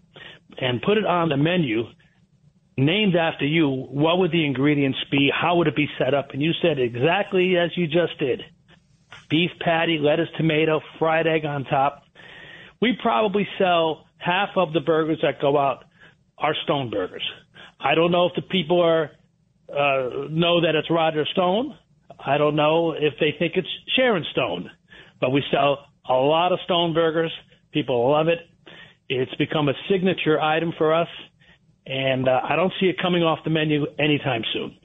and 0.57 0.81
put 0.81 0.97
it 0.97 1.05
on 1.05 1.29
the 1.29 1.37
menu, 1.37 1.83
named 2.77 3.15
after 3.15 3.45
you, 3.45 3.69
what 3.69 4.19
would 4.19 4.31
the 4.31 4.45
ingredients 4.45 4.99
be? 5.09 5.31
How 5.33 5.55
would 5.57 5.67
it 5.67 5.75
be 5.75 5.87
set 5.97 6.13
up? 6.13 6.31
And 6.31 6.41
you 6.41 6.51
said 6.61 6.79
exactly 6.79 7.57
as 7.57 7.71
you 7.75 7.87
just 7.87 8.17
did: 8.19 8.41
beef 9.29 9.51
patty, 9.59 9.97
lettuce, 9.99 10.29
tomato, 10.37 10.81
fried 10.99 11.27
egg 11.27 11.43
on 11.45 11.63
top. 11.65 12.03
We 12.79 12.97
probably 13.01 13.47
sell 13.57 14.05
half 14.17 14.49
of 14.55 14.73
the 14.73 14.79
burgers 14.81 15.19
that 15.23 15.41
go 15.41 15.57
out 15.57 15.85
are 16.37 16.53
Stone 16.63 16.91
burgers. 16.91 17.23
I 17.79 17.95
don't 17.95 18.11
know 18.11 18.27
if 18.27 18.33
the 18.35 18.43
people 18.43 18.81
are 18.81 19.11
uh, 19.69 20.27
know 20.29 20.61
that 20.61 20.75
it's 20.75 20.89
Roger 20.89 21.25
Stone. 21.31 21.75
I 22.19 22.37
don't 22.37 22.55
know 22.55 22.91
if 22.91 23.13
they 23.19 23.35
think 23.37 23.53
it's 23.55 23.67
Sharon 23.95 24.25
Stone, 24.31 24.69
but 25.19 25.31
we 25.31 25.43
sell 25.51 25.85
a 26.07 26.13
lot 26.13 26.51
of 26.51 26.59
Stone 26.65 26.93
burgers. 26.93 27.31
People 27.71 28.11
love 28.11 28.27
it. 28.27 28.39
It's 29.09 29.33
become 29.35 29.69
a 29.69 29.73
signature 29.89 30.39
item 30.39 30.73
for 30.77 30.93
us, 30.93 31.07
and 31.85 32.27
uh, 32.27 32.41
I 32.43 32.55
don't 32.55 32.73
see 32.79 32.87
it 32.87 32.97
coming 33.01 33.23
off 33.23 33.39
the 33.43 33.49
menu 33.49 33.85
anytime 33.97 34.43
soon. 34.53 34.77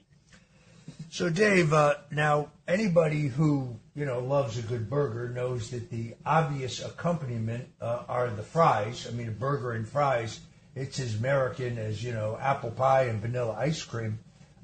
So, 1.10 1.28
Dave, 1.28 1.72
uh, 1.72 1.96
now 2.10 2.50
anybody 2.66 3.22
who 3.26 3.76
you 3.94 4.06
know 4.06 4.20
loves 4.20 4.58
a 4.58 4.62
good 4.62 4.88
burger 4.88 5.28
knows 5.28 5.70
that 5.70 5.90
the 5.90 6.14
obvious 6.24 6.84
accompaniment 6.84 7.68
uh, 7.80 8.04
are 8.08 8.30
the 8.30 8.42
fries. 8.42 9.06
I 9.08 9.12
mean, 9.12 9.28
a 9.28 9.32
burger 9.32 9.72
and 9.72 9.88
fries. 9.88 10.40
It's 10.74 10.98
as 11.00 11.18
American 11.18 11.76
as 11.78 12.02
you 12.02 12.12
know 12.12 12.38
apple 12.40 12.70
pie 12.70 13.04
and 13.04 13.20
vanilla 13.20 13.56
ice 13.58 13.82
cream, 13.82 14.20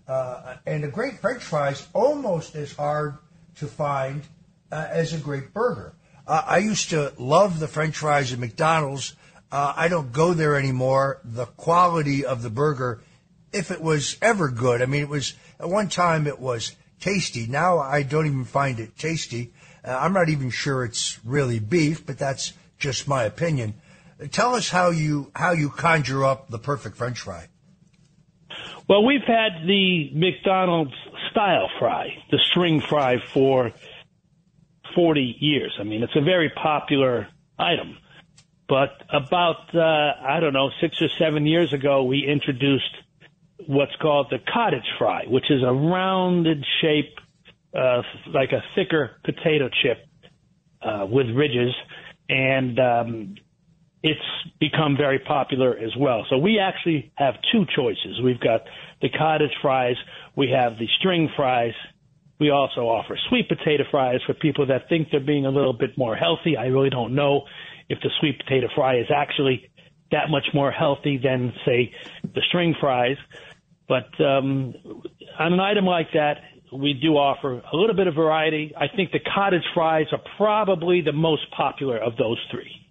uh, 0.07 0.55
and 0.67 0.85
a 0.85 0.89
great 0.89 1.19
French 1.19 1.43
fries 1.43 1.87
almost 1.93 2.55
as 2.55 2.73
hard 2.75 3.19
to 3.57 3.67
find 3.67 4.23
uh, 4.71 4.87
as 4.91 5.13
a 5.13 5.19
great 5.19 5.53
burger. 5.53 5.95
Uh, 6.27 6.43
I 6.47 6.59
used 6.59 6.91
to 6.91 7.13
love 7.19 7.59
the 7.59 7.69
French 7.69 7.97
fries 7.97 8.33
at 8.33 8.39
McDonald's. 8.39 9.15
Uh, 9.51 9.73
I 9.77 9.89
don't 9.89 10.13
go 10.13 10.35
there 10.35 10.57
anymore. 10.57 11.21
The 11.25 11.47
quality 11.47 12.25
of 12.25 12.43
the 12.43 12.51
burger 12.51 13.01
if 13.53 13.71
it 13.71 13.81
was 13.81 14.17
ever 14.21 14.51
good. 14.51 14.83
I 14.83 14.87
mean, 14.87 15.03
it 15.03 15.09
was 15.09 15.35
at 15.59 15.69
one 15.69 15.89
time 15.89 16.27
it 16.27 16.39
was 16.39 16.75
tasty. 17.01 17.47
Now 17.47 17.79
I 17.79 18.03
don't 18.03 18.27
even 18.27 18.45
find 18.45 18.79
it 18.79 18.99
tasty. 18.99 19.53
Uh, 19.85 19.97
I'm 19.99 20.13
not 20.13 20.29
even 20.29 20.51
sure 20.51 20.85
it's 20.85 21.19
really 21.25 21.59
beef, 21.59 22.05
but 22.05 22.19
that's 22.19 22.53
just 22.79 23.09
my 23.09 23.25
opinion. 23.25 23.75
Tell 24.31 24.55
us 24.55 24.69
how 24.69 24.91
you 24.91 25.31
how 25.35 25.53
you 25.53 25.71
conjure 25.71 26.25
up 26.25 26.51
the 26.51 26.59
perfect 26.59 26.97
French 26.97 27.21
fry. 27.21 27.49
Well, 28.89 29.05
we've 29.05 29.25
had 29.27 29.67
the 29.67 30.11
McDonald's 30.15 30.95
style 31.31 31.69
fry, 31.79 32.23
the 32.31 32.39
string 32.51 32.81
fry, 32.81 33.19
for 33.19 33.73
40 34.95 35.37
years. 35.41 35.77
I 35.81 35.85
mean, 35.85 36.03
it's 36.03 36.17
a 36.17 36.21
very 36.21 36.51
popular 36.51 37.29
item. 37.59 37.97
But 38.69 38.91
about, 39.09 39.75
uh, 39.75 39.81
I 39.81 40.41
don't 40.41 40.53
know, 40.53 40.71
six 40.81 41.01
or 41.01 41.09
seven 41.19 41.47
years 41.47 41.73
ago, 41.73 42.05
we 42.05 42.27
introduced 42.27 42.95
what's 43.67 43.97
called 43.97 44.29
the 44.31 44.39
cottage 44.53 44.87
fry, 44.99 45.25
which 45.27 45.51
is 45.51 45.63
a 45.63 45.73
rounded 45.73 46.65
shape, 46.81 47.19
uh, 47.75 48.03
like 48.27 48.53
a 48.53 48.63
thicker 48.75 49.13
potato 49.25 49.69
chip, 49.83 50.07
uh, 50.83 51.07
with 51.09 51.27
ridges. 51.31 51.75
And, 52.29 52.79
um, 52.79 53.35
it's 54.03 54.21
become 54.61 54.97
very 54.97 55.19
popular 55.19 55.77
as 55.77 55.95
well. 55.97 56.25
So 56.31 56.39
we 56.39 56.61
actually 56.61 57.11
have 57.17 57.35
two 57.51 57.67
choices. 57.75 58.21
We've 58.23 58.39
got 58.39 58.63
the 59.03 59.09
cottage 59.09 59.51
fries. 59.61 59.97
We 60.37 60.51
have 60.51 60.79
the 60.79 60.87
string 60.99 61.29
fries. 61.35 61.75
We 62.41 62.51
also 62.51 62.83
offer 62.83 63.19
sweet 63.29 63.49
potato 63.49 63.85
fries 63.91 64.21
for 64.27 64.35
people 64.35 64.67
that 64.67 64.89
think 64.89 65.09
they're 65.11 65.21
being 65.21 65.47
a 65.47 65.51
little 65.51 65.73
bit 65.73 65.99
more 65.99 66.15
healthy. 66.15 66.57
I 66.57 66.67
really 66.67 66.91
don't 66.91 67.15
know 67.15 67.43
if 67.89 67.99
the 68.01 68.11
sweet 68.21 68.39
potato 68.39 68.69
fry 68.75 68.99
is 68.99 69.07
actually 69.15 69.71
that 70.13 70.31
much 70.31 70.47
more 70.55 70.71
healthy 70.71 71.19
than, 71.23 71.53
say, 71.67 71.93
the 72.23 72.41
string 72.49 72.75
fries. 72.81 73.17
But 73.89 74.09
um, 74.25 74.75
on 75.39 75.53
an 75.53 75.61
item 75.61 75.85
like 75.85 76.09
that, 76.15 76.37
we 76.73 76.95
do 76.95 77.17
offer 77.17 77.63
a 77.73 77.77
little 77.77 77.97
bit 77.97 78.07
of 78.07 78.15
variety. 78.15 78.73
I 78.77 78.87
think 78.95 79.11
the 79.11 79.21
cottage 79.35 79.65
fries 79.75 80.07
are 80.13 80.21
probably 80.37 81.01
the 81.01 81.13
most 81.13 81.51
popular 81.57 81.99
of 81.99 82.17
those 82.17 82.39
three. 82.51 82.88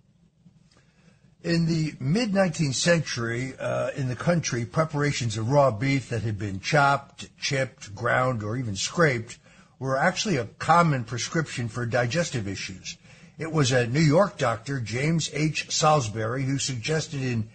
In 1.44 1.68
the 1.68 1.94
mid 2.00 2.34
19th 2.34 2.74
century, 2.74 3.54
uh, 3.60 3.92
in 3.92 4.08
the 4.08 4.16
country, 4.16 4.66
preparations 4.66 5.38
of 5.38 5.50
raw 5.50 5.70
beef 5.70 6.10
that 6.10 6.24
had 6.24 6.40
been 6.40 6.60
chopped, 6.60 7.30
chipped, 7.38 7.94
ground, 7.94 8.42
or 8.42 8.58
even 8.58 8.76
scraped 8.76 9.38
were 9.78 9.98
actually 9.98 10.38
a 10.38 10.46
common 10.46 11.04
prescription 11.04 11.70
for 11.70 11.86
digestive 11.86 12.48
issues. 12.48 12.98
It 13.38 13.52
was 13.52 13.72
a 13.72 13.86
New 13.86 14.00
York 14.02 14.40
doctor, 14.40 14.80
James 14.80 15.30
H. 15.32 15.70
Salisbury, 15.70 16.44
who 16.44 16.58
suggested 16.58 17.22
in 17.22 17.50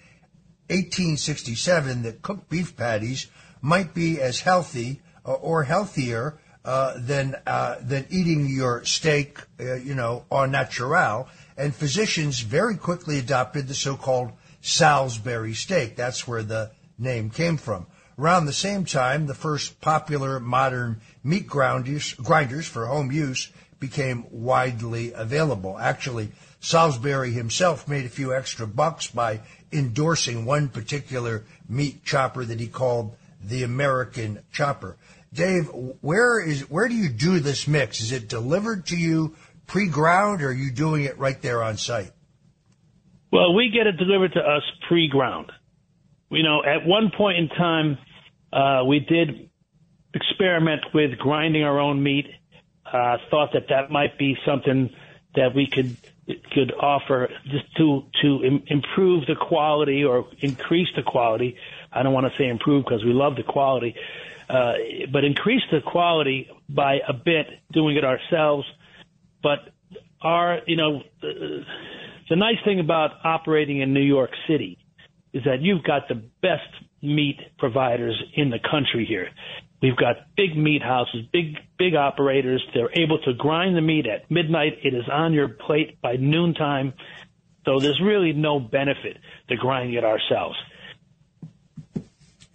1867 0.69 2.03
that 2.03 2.23
cooked 2.23 2.49
beef 2.49 2.77
patties 2.77 3.27
might 3.61 3.93
be 3.95 4.21
as 4.21 4.41
healthy 4.41 5.03
uh, 5.27 5.33
or 5.33 5.65
healthier 5.65 6.39
uh, 6.64 6.95
than 6.97 7.37
uh, 7.47 7.76
than 7.81 8.07
eating 8.11 8.47
your 8.47 8.85
steak, 8.85 9.38
uh, 9.61 9.75
you 9.75 9.95
know, 9.95 10.25
au 10.31 10.47
natural. 10.47 11.28
And 11.57 11.75
physicians 11.75 12.40
very 12.40 12.76
quickly 12.76 13.19
adopted 13.19 13.69
the 13.69 13.75
so-called 13.75 14.33
Salisbury 14.61 15.54
steak. 15.54 15.97
That's 15.97 16.26
where 16.26 16.42
the 16.42 16.71
name 16.99 17.31
came 17.31 17.57
from. 17.57 17.87
Around 18.19 18.47
the 18.47 18.52
same 18.52 18.85
time, 18.85 19.26
the 19.26 19.35
first 19.35 19.81
popular 19.81 20.38
modern 20.38 21.00
meat 21.25 21.47
grinders, 21.47 22.14
grinders 22.14 22.66
for 22.66 22.87
home 22.87 23.11
use 23.11 23.50
became 23.81 24.26
widely 24.31 25.12
available. 25.12 25.78
Actually, 25.78 26.31
Salisbury 26.61 27.33
himself 27.33 27.88
made 27.88 28.07
a 28.07 28.11
few 28.11 28.33
extra 28.33 28.66
bucks 28.66 29.09
by 29.09 29.40
endorsing 29.73 30.45
one 30.45 30.69
particular 30.69 31.45
meat 31.69 32.04
chopper 32.04 32.45
that 32.45 32.61
he 32.61 32.69
called 32.69 33.16
the 33.42 33.64
American 33.64 34.38
chopper. 34.52 34.97
Dave, 35.33 35.71
where 36.01 36.41
is 36.41 36.69
where 36.69 36.89
do 36.89 36.95
you 36.95 37.09
do 37.09 37.41
this 37.41 37.67
mix? 37.67 38.01
Is 38.01 38.12
it 38.12 38.29
delivered 38.29 38.87
to 38.87 38.97
you 38.97 39.35
pre-ground, 39.67 40.43
or 40.43 40.49
are 40.49 40.53
you 40.53 40.71
doing 40.71 41.05
it 41.05 41.19
right 41.19 41.41
there 41.41 41.62
on 41.62 41.79
site? 41.79 42.12
Well, 43.33 43.55
we 43.55 43.71
get 43.71 43.87
it 43.87 43.97
delivered 43.97 44.35
to 44.35 44.41
us 44.41 44.62
pre-ground. 44.89 45.51
You 46.31 46.43
know, 46.43 46.62
at 46.65 46.87
one 46.87 47.11
point 47.17 47.39
in 47.39 47.49
time, 47.49 47.99
uh, 48.53 48.85
we 48.85 49.01
did 49.01 49.49
experiment 50.15 50.83
with 50.93 51.19
grinding 51.19 51.62
our 51.62 51.81
own 51.81 52.03
meat 52.03 52.27
uh, 52.85 53.17
thought 53.31 53.55
that 53.55 53.69
that 53.71 53.91
might 53.91 54.19
be 54.19 54.37
something 54.45 54.91
that 55.35 55.55
we 55.55 55.67
could 55.67 55.97
could 56.53 56.73
offer 56.73 57.29
just 57.45 57.65
to 57.77 58.05
to 58.23 58.45
Im- 58.45 58.65
improve 58.67 59.27
the 59.27 59.37
quality 59.37 60.05
or 60.05 60.27
increase 60.41 60.89
the 60.97 61.03
quality. 61.03 61.57
I 61.93 62.03
don't 62.03 62.12
want 62.12 62.27
to 62.27 62.33
say 62.39 62.49
improve 62.49 62.85
because 62.85 63.05
we 63.05 63.12
love 63.12 63.37
the 63.37 63.43
quality, 63.43 63.95
uh, 64.49 64.73
but 65.12 65.25
increase 65.25 65.62
the 65.71 65.81
quality 65.81 66.49
by 66.69 66.99
a 67.07 67.12
bit 67.12 67.47
doing 67.73 67.97
it 67.97 68.05
ourselves. 68.05 68.67
But 69.43 69.59
our, 70.23 70.61
you 70.67 70.77
know, 70.77 71.03
the, 71.21 71.65
the 72.29 72.37
nice 72.37 72.59
thing 72.65 72.81
about 72.81 73.11
operating 73.25 73.81
in 73.81 73.93
New 73.93 74.01
York 74.01 74.31
City 74.49 74.79
is 75.33 75.45
that 75.45 75.61
you've 75.61 75.83
got 75.83 76.09
the 76.09 76.15
best 76.15 76.69
meat 77.03 77.39
providers 77.59 78.23
in 78.35 78.51
the 78.51 78.59
country 78.59 79.05
here. 79.07 79.29
We've 79.83 79.97
got 79.97 80.17
big 80.37 80.57
meat 80.57 80.81
houses, 80.81 81.27
big 81.33 81.57
big 81.77 81.97
operators. 81.97 82.65
They're 82.73 82.93
able 82.95 83.19
to 83.23 83.35
grind 83.35 83.77
the 83.77 83.81
meat 83.81 84.07
at 84.07 84.31
midnight. 84.31 84.79
It 84.85 84.95
is 84.95 85.09
on 85.12 85.33
your 85.33 85.49
plate 85.49 86.01
by 86.01 86.15
noontime. 86.15 86.95
So 87.65 87.81
there's 87.81 88.01
really 88.01 88.33
no 88.33 88.61
benefit 88.61 89.19
to 89.49 89.57
grinding 89.57 89.95
it 89.95 90.05
ourselves. 90.05 90.57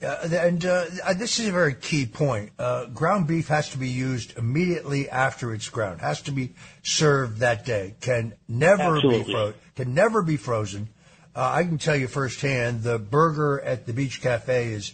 Uh, 0.02 0.30
and 0.32 0.64
uh, 0.64 0.86
this 1.18 1.40
is 1.40 1.48
a 1.48 1.52
very 1.52 1.74
key 1.74 2.06
point. 2.06 2.52
Uh, 2.60 2.86
ground 2.86 3.28
beef 3.28 3.48
has 3.48 3.70
to 3.70 3.78
be 3.78 3.90
used 3.90 4.38
immediately 4.38 5.10
after 5.10 5.54
it's 5.54 5.70
ground. 5.70 6.02
Has 6.02 6.22
to 6.24 6.32
be 6.32 6.54
served 6.84 7.40
that 7.40 7.66
day. 7.66 7.96
Can 8.00 8.36
never 8.48 8.96
Absolutely. 8.96 9.24
be 9.24 9.32
fro- 9.32 9.54
can 9.76 9.94
never 9.94 10.22
be 10.22 10.38
frozen. 10.38 10.90
Uh, 11.36 11.52
I 11.56 11.64
can 11.64 11.78
tell 11.78 11.96
you 11.96 12.08
firsthand. 12.08 12.84
The 12.84 13.00
burger 13.00 13.60
at 13.60 13.86
the 13.86 13.94
Beach 13.94 14.22
Cafe 14.22 14.72
is 14.72 14.94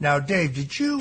Now, 0.00 0.18
Dave, 0.18 0.54
did 0.54 0.78
you 0.78 1.00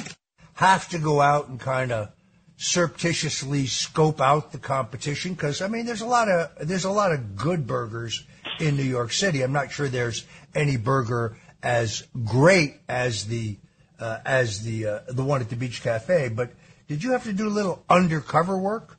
have 0.54 0.88
to 0.90 1.00
go 1.00 1.22
out 1.22 1.48
and 1.48 1.60
kind 1.60 1.92
of 1.92 2.10
surreptitiously 2.58 3.66
scope 3.68 4.22
out 4.22 4.52
the 4.52 4.58
competition? 4.58 5.34
Because 5.34 5.62
I 5.62 5.68
mean, 5.68 5.86
there's 5.86 6.02
a 6.02 6.06
lot 6.06 6.30
of 6.30 6.68
there's 6.68 6.86
a 6.86 6.92
lot 6.92 7.12
of 7.12 7.36
good 7.36 7.68
burgers 7.68 8.26
in 8.60 8.78
New 8.78 8.84
York 8.84 9.12
City. 9.12 9.42
I'm 9.42 9.54
not 9.54 9.72
sure 9.72 9.88
there's 9.88 10.26
any 10.56 10.78
burger 10.78 11.38
as 11.62 12.04
great 12.24 12.76
as 12.88 13.26
the 13.26 13.58
uh, 14.00 14.20
as 14.26 14.64
the 14.64 14.86
uh, 14.86 15.00
the 15.08 15.24
one 15.24 15.42
at 15.42 15.50
the 15.50 15.56
Beach 15.56 15.82
Cafe. 15.82 16.30
But 16.30 16.52
did 16.88 17.04
you 17.04 17.12
have 17.12 17.24
to 17.24 17.34
do 17.34 17.48
a 17.48 17.50
little 17.50 17.84
undercover 17.90 18.58
work? 18.58 18.98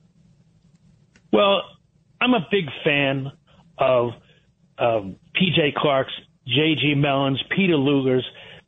Well, 1.32 1.62
I'm 2.20 2.34
a 2.34 2.46
big 2.50 2.66
fan 2.84 3.32
of 3.76 4.10
um, 4.78 5.16
PJ 5.36 5.74
Clarke's, 5.74 6.12
J.G. 6.46 6.94
Melon's, 6.96 7.42
Peter 7.54 7.76
Luger's. 7.76 8.24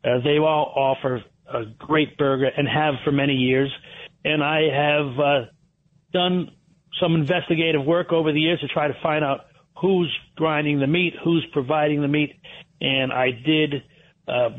Uh, 0.07 0.21
they 0.23 0.39
all 0.39 0.73
offer 0.77 1.25
a 1.53 1.65
great 1.79 2.17
burger 2.17 2.47
and 2.57 2.69
have 2.69 2.95
for 3.05 3.11
many 3.11 3.35
years. 3.35 3.73
And 4.25 4.43
I 4.43 4.61
have 4.73 5.21
uh, 5.21 5.45
done 6.13 6.51
some 7.01 7.15
investigative 7.15 7.85
work 7.85 8.13
over 8.13 8.33
the 8.33 8.41
years 8.41 8.61
to 8.61 8.69
try 8.69 8.89
to 8.89 8.95
find 9.03 9.25
out 9.25 9.47
who's 9.81 10.13
grinding 10.37 10.81
the 10.81 10.87
meat, 10.87 11.15
who's 11.23 11.47
providing 11.53 12.01
the 12.01 12.09
meat, 12.09 12.35
and 12.81 13.13
I 13.13 13.31
did 13.31 13.83
uh, 14.27 14.51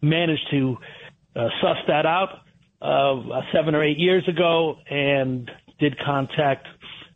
manage 0.00 0.38
to 0.50 0.76
uh, 1.34 1.48
suss 1.60 1.78
that 1.88 2.06
out 2.06 2.40
uh, 2.80 3.40
seven 3.52 3.74
or 3.74 3.82
eight 3.82 3.98
years 3.98 4.26
ago, 4.28 4.76
and 4.88 5.50
did 5.80 5.98
contact 5.98 6.66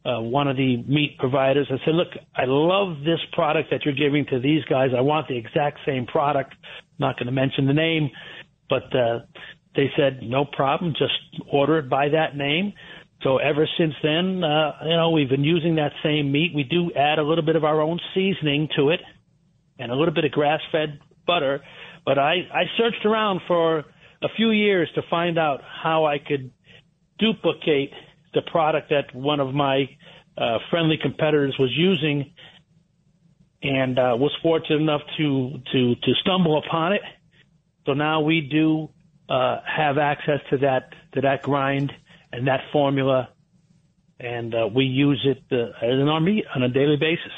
uh, 0.04 0.20
one 0.20 0.48
of 0.48 0.56
the 0.56 0.82
meat 0.86 1.16
providers. 1.18 1.66
I 1.70 1.76
said, 1.84 1.94
"Look, 1.94 2.08
I 2.34 2.44
love 2.46 3.00
this 3.00 3.20
product 3.32 3.70
that 3.70 3.84
you're 3.84 3.94
giving 3.94 4.26
to 4.26 4.40
these 4.40 4.64
guys. 4.64 4.90
I 4.96 5.00
want 5.00 5.28
the 5.28 5.36
exact 5.36 5.80
same 5.86 6.06
product. 6.06 6.54
Not 6.98 7.16
going 7.16 7.26
to 7.26 7.32
mention 7.32 7.66
the 7.66 7.74
name, 7.74 8.10
but 8.68 8.84
uh, 8.94 9.20
they 9.78 9.90
said, 9.96 10.20
no 10.22 10.44
problem, 10.44 10.92
just 10.98 11.12
order 11.52 11.78
it 11.78 11.88
by 11.88 12.08
that 12.08 12.36
name. 12.36 12.72
So 13.22 13.38
ever 13.38 13.68
since 13.78 13.94
then, 14.02 14.42
uh, 14.42 14.72
you 14.84 14.96
know, 14.96 15.10
we've 15.10 15.28
been 15.28 15.44
using 15.44 15.76
that 15.76 15.92
same 16.02 16.32
meat. 16.32 16.52
We 16.54 16.64
do 16.64 16.90
add 16.96 17.18
a 17.18 17.22
little 17.22 17.44
bit 17.44 17.56
of 17.56 17.64
our 17.64 17.80
own 17.80 18.00
seasoning 18.14 18.68
to 18.76 18.90
it 18.90 19.00
and 19.78 19.92
a 19.92 19.94
little 19.94 20.14
bit 20.14 20.24
of 20.24 20.32
grass 20.32 20.60
fed 20.72 20.98
butter. 21.26 21.60
But 22.04 22.18
I, 22.18 22.34
I 22.52 22.64
searched 22.76 23.04
around 23.04 23.40
for 23.46 23.84
a 24.22 24.28
few 24.36 24.50
years 24.50 24.88
to 24.94 25.02
find 25.08 25.38
out 25.38 25.60
how 25.62 26.06
I 26.06 26.18
could 26.18 26.50
duplicate 27.18 27.92
the 28.35 28.42
product 28.42 28.90
that 28.90 29.14
one 29.14 29.40
of 29.40 29.54
my 29.54 29.88
uh, 30.37 30.58
friendly 30.70 30.99
competitors 31.00 31.56
was 31.58 31.70
using 31.76 32.32
and 33.62 33.99
uh, 33.99 34.14
was 34.16 34.30
fortunate 34.42 34.80
enough 34.80 35.00
to, 35.16 35.58
to, 35.73 35.94
to 35.97 36.12
stumble 36.20 36.58
upon 36.58 36.92
it. 36.92 37.02
So 37.87 37.94
now 37.94 38.20
we 38.20 38.42
do 38.42 38.90
uh, 39.28 39.61
have 39.64 39.99
access 39.99 40.40
to 40.50 40.58
that 40.58 40.92
to 41.14 41.23
that 41.23 41.42
grind 41.42 41.92
and 42.32 42.47
that 42.47 42.61
formula, 42.73 43.30
and 44.20 44.54
uh, 44.54 44.68
we 44.75 44.85
use 44.85 45.25
it 45.25 45.42
uh, 45.50 45.85
as 45.85 45.99
an 45.99 46.08
army 46.08 46.44
on 46.54 46.62
a 46.62 46.68
daily 46.68 46.97
basis. 46.97 47.32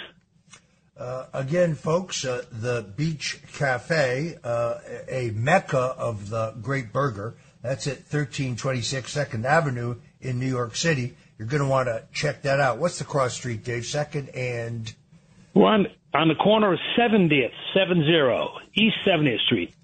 Uh, 0.98 1.26
again, 1.32 1.74
folks, 1.74 2.24
uh, 2.24 2.44
the 2.50 2.92
Beach 2.96 3.38
Cafe, 3.54 4.36
uh, 4.44 4.74
a 5.08 5.30
mecca 5.30 5.94
of 5.96 6.28
the 6.28 6.54
great 6.60 6.92
burger. 6.92 7.36
That's 7.62 7.86
at 7.86 7.98
1326 7.98 9.10
Second 9.10 9.46
Avenue 9.46 9.96
in 10.20 10.38
New 10.38 10.48
York 10.48 10.76
City. 10.76 11.16
You're 11.38 11.48
going 11.48 11.62
to 11.62 11.68
want 11.68 11.88
to 11.88 12.04
check 12.12 12.42
that 12.42 12.60
out. 12.60 12.78
What's 12.78 12.98
the 12.98 13.04
cross 13.04 13.34
street, 13.34 13.64
Dave? 13.64 13.86
Second 13.86 14.28
and 14.30 14.92
we're 15.54 15.66
on 15.66 15.86
on 16.12 16.28
the 16.28 16.34
corner 16.34 16.72
of 16.72 16.78
70th, 16.98 17.52
70 17.74 18.02
East 18.74 18.96
70th 19.06 19.40
Street. 19.46 19.74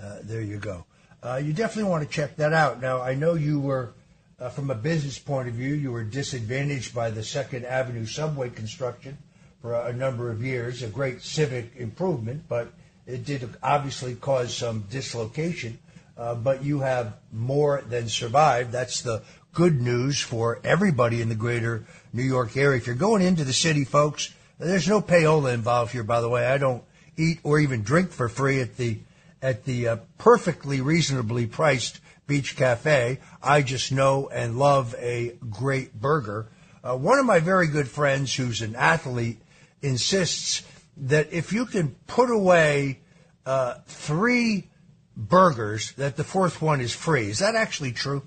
Uh, 0.00 0.18
there 0.22 0.42
you 0.42 0.58
go. 0.58 0.84
Uh, 1.22 1.36
you 1.36 1.54
definitely 1.54 1.90
want 1.90 2.04
to 2.04 2.08
check 2.08 2.36
that 2.36 2.52
out. 2.52 2.82
Now, 2.82 3.00
I 3.00 3.14
know 3.14 3.34
you 3.34 3.58
were, 3.58 3.94
uh, 4.38 4.50
from 4.50 4.70
a 4.70 4.74
business 4.74 5.18
point 5.18 5.48
of 5.48 5.54
view, 5.54 5.72
you 5.74 5.90
were 5.90 6.04
disadvantaged 6.04 6.94
by 6.94 7.10
the 7.10 7.22
Second 7.22 7.64
Avenue 7.64 8.04
subway 8.04 8.50
construction 8.50 9.16
for 9.62 9.72
a, 9.72 9.86
a 9.86 9.92
number 9.94 10.30
of 10.30 10.44
years. 10.44 10.82
A 10.82 10.88
great 10.88 11.22
civic 11.22 11.76
improvement, 11.76 12.44
but 12.46 12.70
it 13.06 13.24
did 13.24 13.48
obviously 13.62 14.14
cause 14.16 14.54
some 14.54 14.84
dislocation. 14.90 15.78
Uh, 16.16 16.34
but 16.34 16.62
you 16.62 16.80
have 16.80 17.14
more 17.32 17.82
than 17.88 18.08
survived. 18.08 18.70
That's 18.70 19.00
the 19.00 19.22
good 19.54 19.80
news 19.80 20.20
for 20.20 20.60
everybody 20.64 21.22
in 21.22 21.28
the 21.28 21.34
greater 21.34 21.84
New 22.12 22.24
York 22.24 22.56
area. 22.56 22.76
If 22.76 22.86
you're 22.86 22.96
going 22.96 23.22
into 23.22 23.44
the 23.44 23.52
city, 23.52 23.84
folks, 23.84 24.34
there's 24.58 24.88
no 24.88 25.00
payola 25.00 25.54
involved 25.54 25.92
here, 25.92 26.02
by 26.02 26.20
the 26.20 26.28
way. 26.28 26.44
I 26.46 26.58
don't 26.58 26.82
eat 27.16 27.38
or 27.44 27.60
even 27.60 27.82
drink 27.82 28.10
for 28.10 28.28
free 28.28 28.60
at 28.60 28.76
the 28.76 28.98
at 29.40 29.64
the 29.64 29.88
uh, 29.88 29.96
perfectly 30.18 30.80
reasonably 30.80 31.46
priced 31.46 32.00
Beach 32.26 32.56
Cafe. 32.56 33.20
I 33.42 33.62
just 33.62 33.92
know 33.92 34.28
and 34.28 34.58
love 34.58 34.94
a 34.98 35.36
great 35.50 35.94
burger. 36.00 36.48
Uh, 36.82 36.96
one 36.96 37.18
of 37.18 37.26
my 37.26 37.40
very 37.40 37.68
good 37.68 37.88
friends, 37.88 38.34
who's 38.34 38.62
an 38.62 38.74
athlete, 38.74 39.38
insists 39.82 40.62
that 40.96 41.32
if 41.32 41.52
you 41.52 41.66
can 41.66 41.94
put 42.06 42.30
away 42.30 43.00
uh, 43.46 43.74
three 43.86 44.70
burgers, 45.16 45.92
that 45.92 46.16
the 46.16 46.24
fourth 46.24 46.62
one 46.62 46.80
is 46.80 46.94
free. 46.94 47.28
Is 47.28 47.38
that 47.38 47.54
actually 47.54 47.92
true? 47.92 48.22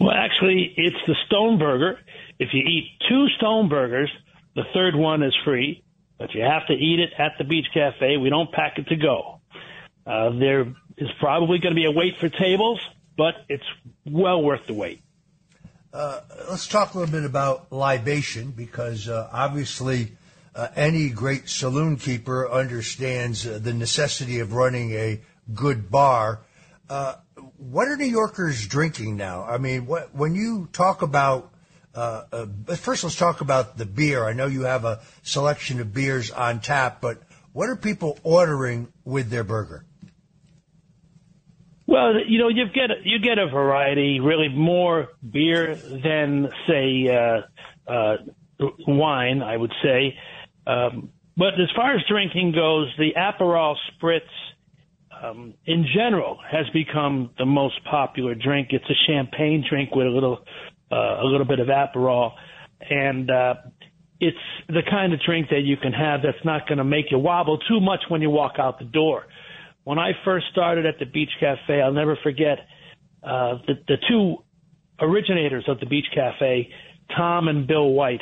Well, 0.00 0.12
actually, 0.12 0.72
it's 0.76 0.96
the 1.06 1.16
Stone 1.26 1.58
Burger. 1.58 1.98
If 2.38 2.50
you 2.52 2.60
eat 2.60 2.90
two 3.08 3.26
Stone 3.36 3.68
Burgers, 3.68 4.10
the 4.54 4.62
third 4.72 4.94
one 4.94 5.22
is 5.22 5.34
free, 5.44 5.82
but 6.18 6.34
you 6.34 6.42
have 6.42 6.66
to 6.68 6.72
eat 6.72 7.00
it 7.00 7.10
at 7.18 7.32
the 7.38 7.44
Beach 7.44 7.66
Cafe. 7.74 8.16
We 8.16 8.30
don't 8.30 8.50
pack 8.52 8.78
it 8.78 8.86
to 8.88 8.96
go. 8.96 9.40
Uh, 10.06 10.30
there 10.38 10.62
is 10.96 11.08
probably 11.20 11.58
going 11.58 11.74
to 11.74 11.78
be 11.80 11.84
a 11.84 11.90
wait 11.90 12.18
for 12.18 12.28
tables, 12.28 12.80
but 13.16 13.34
it's 13.48 13.64
well 14.06 14.42
worth 14.42 14.66
the 14.66 14.74
wait. 14.74 15.02
Uh, 15.92 16.20
let's 16.50 16.68
talk 16.68 16.94
a 16.94 16.98
little 16.98 17.12
bit 17.12 17.24
about 17.24 17.72
libation 17.72 18.50
because 18.50 19.08
uh, 19.08 19.28
obviously 19.32 20.12
uh, 20.54 20.68
any 20.76 21.08
great 21.08 21.48
saloon 21.48 21.96
keeper 21.96 22.50
understands 22.50 23.46
uh, 23.46 23.58
the 23.60 23.72
necessity 23.72 24.38
of 24.40 24.52
running 24.52 24.92
a 24.92 25.20
good 25.54 25.90
bar. 25.90 26.40
What 27.58 27.88
are 27.88 27.96
New 27.96 28.06
Yorkers 28.06 28.66
drinking 28.66 29.16
now? 29.16 29.42
I 29.42 29.58
mean, 29.58 29.86
what, 29.86 30.14
when 30.14 30.34
you 30.34 30.68
talk 30.72 31.02
about 31.02 31.52
uh, 31.94 32.24
uh, 32.32 32.76
first, 32.76 33.02
let's 33.02 33.16
talk 33.16 33.40
about 33.40 33.76
the 33.76 33.84
beer. 33.84 34.24
I 34.24 34.32
know 34.32 34.46
you 34.46 34.62
have 34.62 34.84
a 34.84 35.00
selection 35.22 35.80
of 35.80 35.92
beers 35.92 36.30
on 36.30 36.60
tap, 36.60 37.00
but 37.00 37.20
what 37.52 37.68
are 37.68 37.76
people 37.76 38.18
ordering 38.22 38.92
with 39.04 39.30
their 39.30 39.42
burger? 39.42 39.84
Well, 41.86 42.12
you 42.24 42.38
know, 42.38 42.48
you 42.48 42.66
get 42.66 42.90
you 43.02 43.18
get 43.18 43.38
a 43.38 43.48
variety, 43.48 44.20
really 44.20 44.48
more 44.48 45.08
beer 45.28 45.74
than 45.74 46.50
say 46.68 47.08
uh, 47.08 47.90
uh, 47.90 48.16
wine. 48.86 49.42
I 49.42 49.56
would 49.56 49.72
say, 49.82 50.16
um, 50.66 51.10
but 51.36 51.54
as 51.54 51.70
far 51.74 51.96
as 51.96 52.02
drinking 52.08 52.52
goes, 52.52 52.94
the 52.98 53.14
Aperol 53.16 53.74
Spritz. 53.90 54.20
Um, 55.22 55.54
in 55.66 55.86
general, 55.94 56.38
has 56.50 56.66
become 56.72 57.30
the 57.38 57.46
most 57.46 57.80
popular 57.90 58.34
drink. 58.34 58.68
It's 58.70 58.88
a 58.88 58.98
champagne 59.06 59.64
drink 59.68 59.94
with 59.94 60.06
a 60.06 60.10
little 60.10 60.38
uh, 60.90 61.22
a 61.22 61.24
little 61.24 61.46
bit 61.46 61.60
of 61.60 61.68
Aperol, 61.68 62.32
and 62.88 63.30
uh, 63.30 63.54
it's 64.20 64.36
the 64.68 64.82
kind 64.88 65.12
of 65.12 65.20
drink 65.26 65.48
that 65.50 65.62
you 65.62 65.76
can 65.76 65.92
have 65.92 66.20
that's 66.22 66.44
not 66.44 66.66
going 66.66 66.78
to 66.78 66.84
make 66.84 67.06
you 67.10 67.18
wobble 67.18 67.58
too 67.58 67.80
much 67.80 68.00
when 68.08 68.22
you 68.22 68.30
walk 68.30 68.54
out 68.58 68.78
the 68.78 68.84
door. 68.84 69.26
When 69.84 69.98
I 69.98 70.12
first 70.24 70.46
started 70.52 70.86
at 70.86 70.98
the 70.98 71.06
Beach 71.06 71.30
Cafe, 71.40 71.80
I'll 71.80 71.92
never 71.92 72.16
forget 72.22 72.58
uh, 73.22 73.58
the, 73.66 73.74
the 73.86 73.96
two 74.08 74.36
originators 75.00 75.64
of 75.68 75.80
the 75.80 75.86
Beach 75.86 76.06
Cafe, 76.14 76.70
Tom 77.16 77.48
and 77.48 77.66
Bill 77.66 77.90
White, 77.90 78.20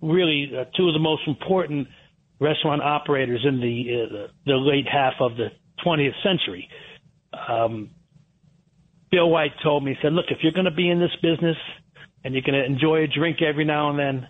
really 0.00 0.50
uh, 0.52 0.64
two 0.76 0.88
of 0.88 0.94
the 0.94 1.00
most 1.00 1.22
important 1.26 1.88
restaurant 2.40 2.82
operators 2.82 3.44
in 3.46 3.60
the 3.60 4.06
uh, 4.24 4.32
the 4.46 4.54
late 4.54 4.86
half 4.90 5.14
of 5.20 5.36
the 5.36 5.48
20th 5.84 6.22
century. 6.22 6.68
Um, 7.48 7.90
Bill 9.10 9.28
White 9.28 9.52
told 9.62 9.84
me, 9.84 9.92
he 9.92 9.96
said, 10.02 10.12
look, 10.12 10.26
if 10.30 10.38
you're 10.42 10.52
going 10.52 10.66
to 10.66 10.70
be 10.70 10.88
in 10.88 11.00
this 11.00 11.14
business 11.20 11.56
and 12.24 12.34
you're 12.34 12.42
going 12.42 12.60
to 12.60 12.64
enjoy 12.64 13.02
a 13.02 13.06
drink 13.06 13.42
every 13.42 13.64
now 13.64 13.90
and 13.90 13.98
then, 13.98 14.28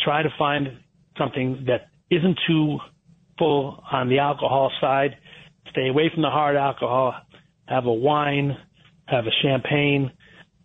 try 0.00 0.22
to 0.22 0.30
find 0.38 0.78
something 1.16 1.64
that 1.66 1.88
isn't 2.10 2.38
too 2.46 2.78
full 3.38 3.82
on 3.90 4.08
the 4.08 4.18
alcohol 4.18 4.70
side. 4.80 5.16
Stay 5.70 5.88
away 5.88 6.10
from 6.12 6.22
the 6.22 6.30
hard 6.30 6.56
alcohol. 6.56 7.14
Have 7.66 7.86
a 7.86 7.92
wine, 7.92 8.56
have 9.06 9.26
a 9.26 9.30
champagne. 9.42 10.10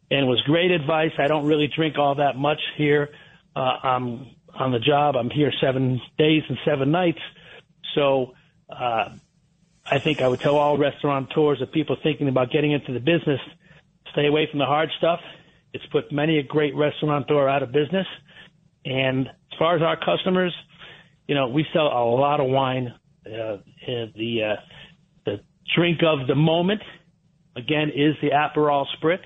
And 0.09 0.21
it 0.21 0.27
was 0.27 0.41
great 0.45 0.71
advice. 0.71 1.11
I 1.19 1.27
don't 1.27 1.45
really 1.45 1.69
drink 1.73 1.97
all 1.97 2.15
that 2.15 2.37
much 2.37 2.59
here. 2.77 3.09
Uh, 3.55 3.77
I'm 3.83 4.27
on 4.53 4.71
the 4.71 4.79
job. 4.79 5.15
I'm 5.15 5.29
here 5.29 5.51
seven 5.61 6.01
days 6.17 6.43
and 6.49 6.57
seven 6.65 6.91
nights. 6.91 7.19
So, 7.93 8.33
uh, 8.69 9.09
I 9.89 9.99
think 9.99 10.21
I 10.21 10.27
would 10.27 10.39
tell 10.39 10.57
all 10.57 10.77
restaurateurs 10.77 11.61
or 11.61 11.65
people 11.65 11.95
thinking 12.03 12.27
about 12.27 12.51
getting 12.51 12.71
into 12.71 12.93
the 12.93 12.99
business, 12.99 13.39
stay 14.11 14.27
away 14.27 14.47
from 14.49 14.59
the 14.59 14.65
hard 14.65 14.89
stuff. 14.97 15.19
It's 15.73 15.85
put 15.87 16.11
many 16.11 16.39
a 16.39 16.43
great 16.43 16.75
restaurateur 16.75 17.47
out 17.47 17.63
of 17.63 17.71
business. 17.71 18.07
And 18.85 19.27
as 19.27 19.57
far 19.59 19.75
as 19.75 19.81
our 19.81 19.97
customers, 19.97 20.53
you 21.27 21.35
know, 21.35 21.47
we 21.47 21.65
sell 21.73 21.87
a 21.87 22.03
lot 22.15 22.39
of 22.39 22.47
wine. 22.47 22.93
Uh, 23.25 23.57
the 23.85 24.55
uh, 24.55 24.61
the 25.25 25.41
drink 25.75 25.99
of 26.01 26.27
the 26.27 26.35
moment, 26.35 26.81
again, 27.55 27.89
is 27.89 28.15
the 28.21 28.29
Aperol 28.29 28.85
Spritz, 28.97 29.19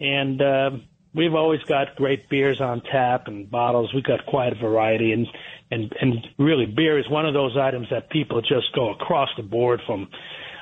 and 0.00 0.40
uh, 0.40 0.70
we've 1.14 1.34
always 1.34 1.62
got 1.62 1.96
great 1.96 2.28
beers 2.28 2.60
on 2.60 2.82
tap 2.82 3.28
and 3.28 3.50
bottles. 3.50 3.92
We've 3.94 4.04
got 4.04 4.26
quite 4.26 4.52
a 4.52 4.56
variety, 4.56 5.12
and 5.12 5.26
and 5.70 5.92
and 6.00 6.26
really 6.38 6.66
beer 6.66 6.98
is 6.98 7.08
one 7.08 7.26
of 7.26 7.34
those 7.34 7.56
items 7.56 7.88
that 7.90 8.10
people 8.10 8.40
just 8.40 8.72
go 8.74 8.92
across 8.92 9.28
the 9.36 9.42
board 9.42 9.80
from 9.86 10.08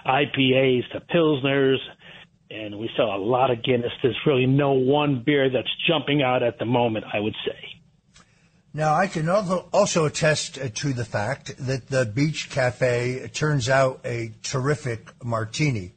IPAs 0.06 0.90
to 0.92 1.00
pilsners, 1.14 1.78
and 2.50 2.78
we 2.78 2.90
sell 2.96 3.14
a 3.14 3.18
lot 3.18 3.50
of 3.50 3.62
Guinness. 3.62 3.92
There's 4.02 4.18
really 4.26 4.46
no 4.46 4.72
one 4.72 5.22
beer 5.24 5.50
that's 5.50 5.70
jumping 5.88 6.22
out 6.22 6.42
at 6.42 6.58
the 6.58 6.66
moment. 6.66 7.06
I 7.12 7.20
would 7.20 7.36
say. 7.46 7.56
Now, 8.74 8.94
I 8.94 9.06
can 9.06 9.28
also 9.28 10.06
attest 10.06 10.54
to 10.76 10.92
the 10.94 11.04
fact 11.04 11.54
that 11.58 11.88
the 11.88 12.06
Beach 12.06 12.48
Cafe 12.48 13.28
turns 13.34 13.68
out 13.68 14.00
a 14.02 14.32
terrific 14.42 15.12
martini. 15.22 15.92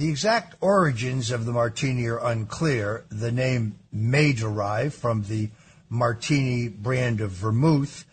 The 0.00 0.08
exact 0.08 0.54
origins 0.62 1.30
of 1.30 1.44
the 1.44 1.52
martini 1.52 2.06
are 2.06 2.26
unclear. 2.26 3.04
The 3.10 3.30
name 3.30 3.78
may 3.92 4.32
derive 4.32 4.94
from 4.94 5.24
the 5.24 5.50
martini 5.90 6.68
brand 6.68 7.20
of 7.20 7.32
vermouth, 7.32 8.06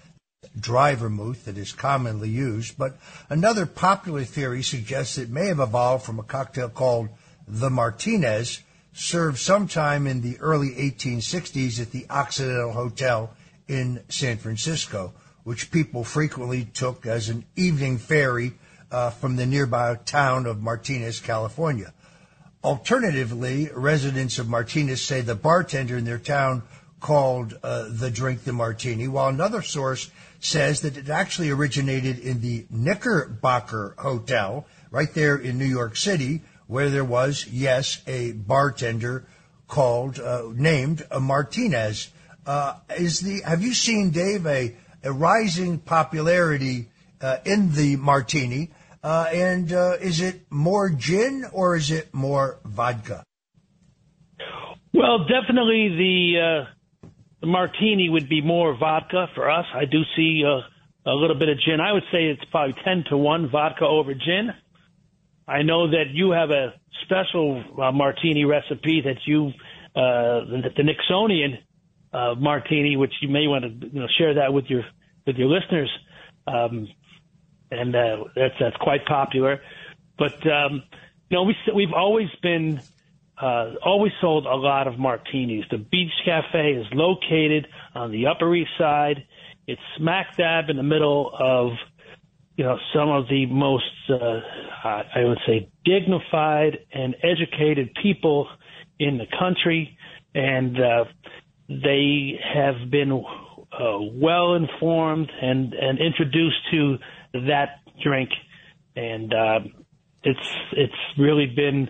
dry 0.59 0.95
vermouth 0.95 1.45
that 1.45 1.57
is 1.57 1.71
commonly 1.71 2.27
used, 2.27 2.77
but 2.77 2.97
another 3.29 3.65
popular 3.65 4.25
theory 4.25 4.63
suggests 4.63 5.17
it 5.17 5.29
may 5.29 5.45
have 5.47 5.61
evolved 5.61 6.05
from 6.05 6.19
a 6.19 6.23
cocktail 6.23 6.67
called 6.67 7.07
the 7.47 7.69
Martinez, 7.69 8.63
served 8.91 9.37
sometime 9.37 10.07
in 10.07 10.19
the 10.19 10.37
early 10.41 10.71
1860s 10.71 11.79
at 11.79 11.91
the 11.91 12.05
Occidental 12.09 12.73
Hotel 12.73 13.33
in 13.69 14.03
San 14.09 14.35
Francisco, 14.39 15.13
which 15.45 15.71
people 15.71 16.03
frequently 16.03 16.65
took 16.65 17.05
as 17.05 17.29
an 17.29 17.45
evening 17.55 17.97
ferry 17.97 18.55
from 18.89 19.35
the 19.35 19.45
nearby 19.45 19.95
town 20.05 20.45
of 20.45 20.61
Martinez, 20.61 21.19
California. 21.19 21.93
alternatively, 22.63 23.69
residents 23.73 24.39
of 24.39 24.49
Martinez 24.49 25.01
say 25.01 25.21
the 25.21 25.35
bartender 25.35 25.97
in 25.97 26.05
their 26.05 26.17
town 26.17 26.63
called 26.99 27.57
uh, 27.63 27.87
the 27.89 28.09
drink 28.09 28.43
the 28.43 28.53
martini, 28.53 29.07
while 29.07 29.29
another 29.29 29.61
source 29.61 30.09
says 30.39 30.81
that 30.81 30.97
it 30.97 31.09
actually 31.09 31.49
originated 31.49 32.19
in 32.19 32.41
the 32.41 32.65
Knickerbocker 32.69 33.95
Hotel 33.97 34.65
right 34.91 35.13
there 35.13 35.37
in 35.37 35.57
New 35.57 35.65
York 35.65 35.95
City, 35.95 36.41
where 36.67 36.89
there 36.89 37.05
was, 37.05 37.45
yes, 37.47 38.01
a 38.07 38.31
bartender 38.33 39.25
called, 39.67 40.19
uh, 40.19 40.43
named 40.53 41.05
Martinez. 41.21 42.09
Uh, 42.45 42.75
is 42.97 43.19
the, 43.19 43.41
have 43.41 43.61
you 43.61 43.73
seen, 43.73 44.09
Dave, 44.11 44.45
a, 44.45 44.75
a 45.03 45.11
rising 45.11 45.77
popularity 45.79 46.89
uh, 47.21 47.37
in 47.45 47.71
the 47.73 47.95
martini? 47.95 48.71
Uh, 49.03 49.25
and 49.33 49.71
uh, 49.71 49.93
is 50.01 50.21
it 50.21 50.41
more 50.49 50.89
gin 50.89 51.45
or 51.53 51.75
is 51.75 51.91
it 51.91 52.13
more 52.13 52.59
vodka? 52.65 53.23
Well, 54.93 55.19
definitely 55.19 55.89
the 55.89 56.65
uh, 56.65 57.07
the 57.41 57.47
martini 57.47 58.09
would 58.09 58.27
be 58.27 58.41
more 58.41 58.75
vodka 58.77 59.27
for 59.35 59.49
us. 59.49 59.65
I 59.73 59.85
do 59.85 60.01
see 60.15 60.43
uh, 60.43 61.09
a 61.09 61.13
little 61.13 61.37
bit 61.37 61.49
of 61.49 61.57
gin. 61.63 61.79
I 61.79 61.93
would 61.93 62.03
say 62.11 62.25
it's 62.25 62.43
probably 62.49 62.75
10 62.83 63.05
to 63.09 63.17
1 63.17 63.49
vodka 63.51 63.85
over 63.85 64.13
gin. 64.13 64.49
I 65.47 65.61
know 65.61 65.89
that 65.91 66.05
you 66.11 66.31
have 66.31 66.49
a 66.49 66.73
special 67.03 67.63
uh, 67.81 67.91
martini 67.91 68.43
recipe 68.43 69.01
that 69.05 69.17
you, 69.25 69.49
uh, 69.95 70.43
the, 70.49 70.69
the 70.75 70.83
Nixonian 70.83 71.59
martini, 72.41 72.97
which 72.97 73.13
you 73.21 73.29
may 73.29 73.47
want 73.47 73.63
to 73.63 73.87
you 73.87 73.99
know, 74.01 74.07
share 74.17 74.33
that 74.33 74.51
with 74.51 74.65
your 74.65 74.83
with 75.27 75.35
your 75.35 75.49
listeners, 75.49 75.89
um, 76.47 76.87
and 77.71 77.95
uh, 77.95 78.23
that's 78.35 78.55
that's 78.59 78.77
quite 78.77 79.05
popular. 79.05 79.61
But 80.17 80.45
um, 80.47 80.83
you 81.29 81.37
know, 81.37 81.43
we 81.43 81.55
we've 81.73 81.93
always 81.93 82.29
been 82.41 82.81
uh, 83.41 83.73
always 83.85 84.13
sold 84.19 84.45
a 84.45 84.55
lot 84.55 84.87
of 84.87 84.97
martinis. 84.97 85.65
The 85.69 85.77
Beach 85.77 86.11
Cafe 86.25 86.71
is 86.71 86.87
located 86.93 87.67
on 87.93 88.11
the 88.11 88.27
Upper 88.27 88.53
East 88.55 88.71
Side. 88.77 89.25
It's 89.67 89.81
smack 89.97 90.37
dab 90.37 90.69
in 90.69 90.77
the 90.77 90.83
middle 90.83 91.31
of, 91.37 91.73
you 92.55 92.63
know, 92.63 92.77
some 92.95 93.09
of 93.09 93.27
the 93.27 93.45
most, 93.45 93.83
uh, 94.09 94.39
I 94.83 95.23
would 95.23 95.39
say, 95.45 95.69
dignified 95.85 96.79
and 96.91 97.15
educated 97.21 97.91
people 98.01 98.47
in 98.97 99.17
the 99.17 99.27
country, 99.37 99.97
and 100.33 100.79
uh, 100.79 101.05
they 101.69 102.39
have 102.55 102.89
been 102.89 103.11
uh, 103.11 103.97
well 104.13 104.55
informed 104.55 105.29
and 105.41 105.73
and 105.73 105.99
introduced 105.99 106.57
to 106.71 106.97
that 107.33 107.79
drink, 108.03 108.29
and 108.95 109.33
uh, 109.33 109.59
it's 110.23 110.47
it's 110.71 110.93
really 111.17 111.47
been 111.47 111.89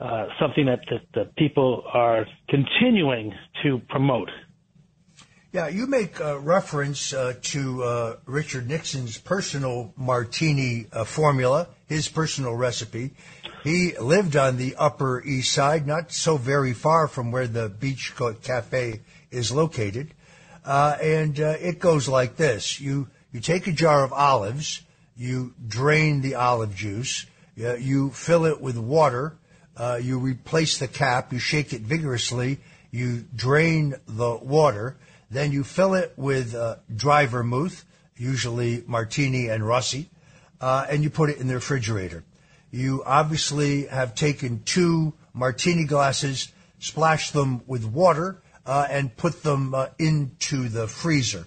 uh, 0.00 0.28
something 0.40 0.64
that, 0.64 0.80
that, 0.90 1.02
that 1.14 1.36
people 1.36 1.84
are 1.92 2.26
continuing 2.48 3.34
to 3.62 3.80
promote. 3.90 4.30
Yeah, 5.52 5.68
you 5.68 5.86
make 5.86 6.20
uh, 6.20 6.38
reference 6.38 7.12
uh, 7.12 7.34
to 7.42 7.82
uh, 7.82 8.16
Richard 8.24 8.68
Nixon's 8.68 9.18
personal 9.18 9.92
martini 9.96 10.86
uh, 10.92 11.04
formula, 11.04 11.68
his 11.86 12.08
personal 12.08 12.54
recipe. 12.54 13.10
He 13.64 13.98
lived 13.98 14.36
on 14.36 14.56
the 14.56 14.76
Upper 14.76 15.22
East 15.22 15.52
Side, 15.52 15.86
not 15.86 16.12
so 16.12 16.36
very 16.36 16.72
far 16.72 17.08
from 17.08 17.30
where 17.30 17.46
the 17.48 17.68
Beach 17.68 18.14
Cafe 18.42 19.00
is 19.30 19.52
located. 19.52 20.14
Uh, 20.64 20.96
and 21.02 21.38
it 21.38 21.78
goes 21.78 22.08
like 22.08 22.36
this. 22.36 22.80
You, 22.80 23.08
you 23.32 23.40
take 23.40 23.66
a 23.66 23.72
jar 23.72 24.04
of 24.04 24.12
olives, 24.12 24.82
you 25.16 25.54
drain 25.66 26.20
the 26.20 26.34
olive 26.34 26.74
juice, 26.74 27.26
you 27.56 28.10
fill 28.10 28.46
it 28.46 28.60
with 28.60 28.78
water, 28.78 29.36
uh, 29.76 29.98
you 30.02 30.18
replace 30.18 30.78
the 30.78 30.88
cap, 30.88 31.32
you 31.32 31.38
shake 31.38 31.72
it 31.72 31.82
vigorously, 31.82 32.58
you 32.90 33.24
drain 33.34 33.94
the 34.06 34.36
water, 34.36 34.96
then 35.30 35.52
you 35.52 35.62
fill 35.62 35.94
it 35.94 36.12
with 36.16 36.54
uh, 36.54 36.76
dry 36.94 37.26
vermouth, 37.26 37.84
usually 38.16 38.82
martini 38.86 39.48
and 39.48 39.66
rossi, 39.66 40.10
uh, 40.60 40.86
and 40.90 41.02
you 41.02 41.10
put 41.10 41.30
it 41.30 41.38
in 41.38 41.46
the 41.46 41.54
refrigerator. 41.54 42.24
You 42.70 43.02
obviously 43.04 43.86
have 43.86 44.14
taken 44.14 44.62
two 44.64 45.14
martini 45.32 45.84
glasses, 45.84 46.52
splashed 46.78 47.32
them 47.32 47.62
with 47.66 47.84
water, 47.84 48.42
uh, 48.66 48.86
and 48.90 49.16
put 49.16 49.42
them 49.42 49.74
uh, 49.74 49.86
into 49.98 50.68
the 50.68 50.86
freezer. 50.86 51.46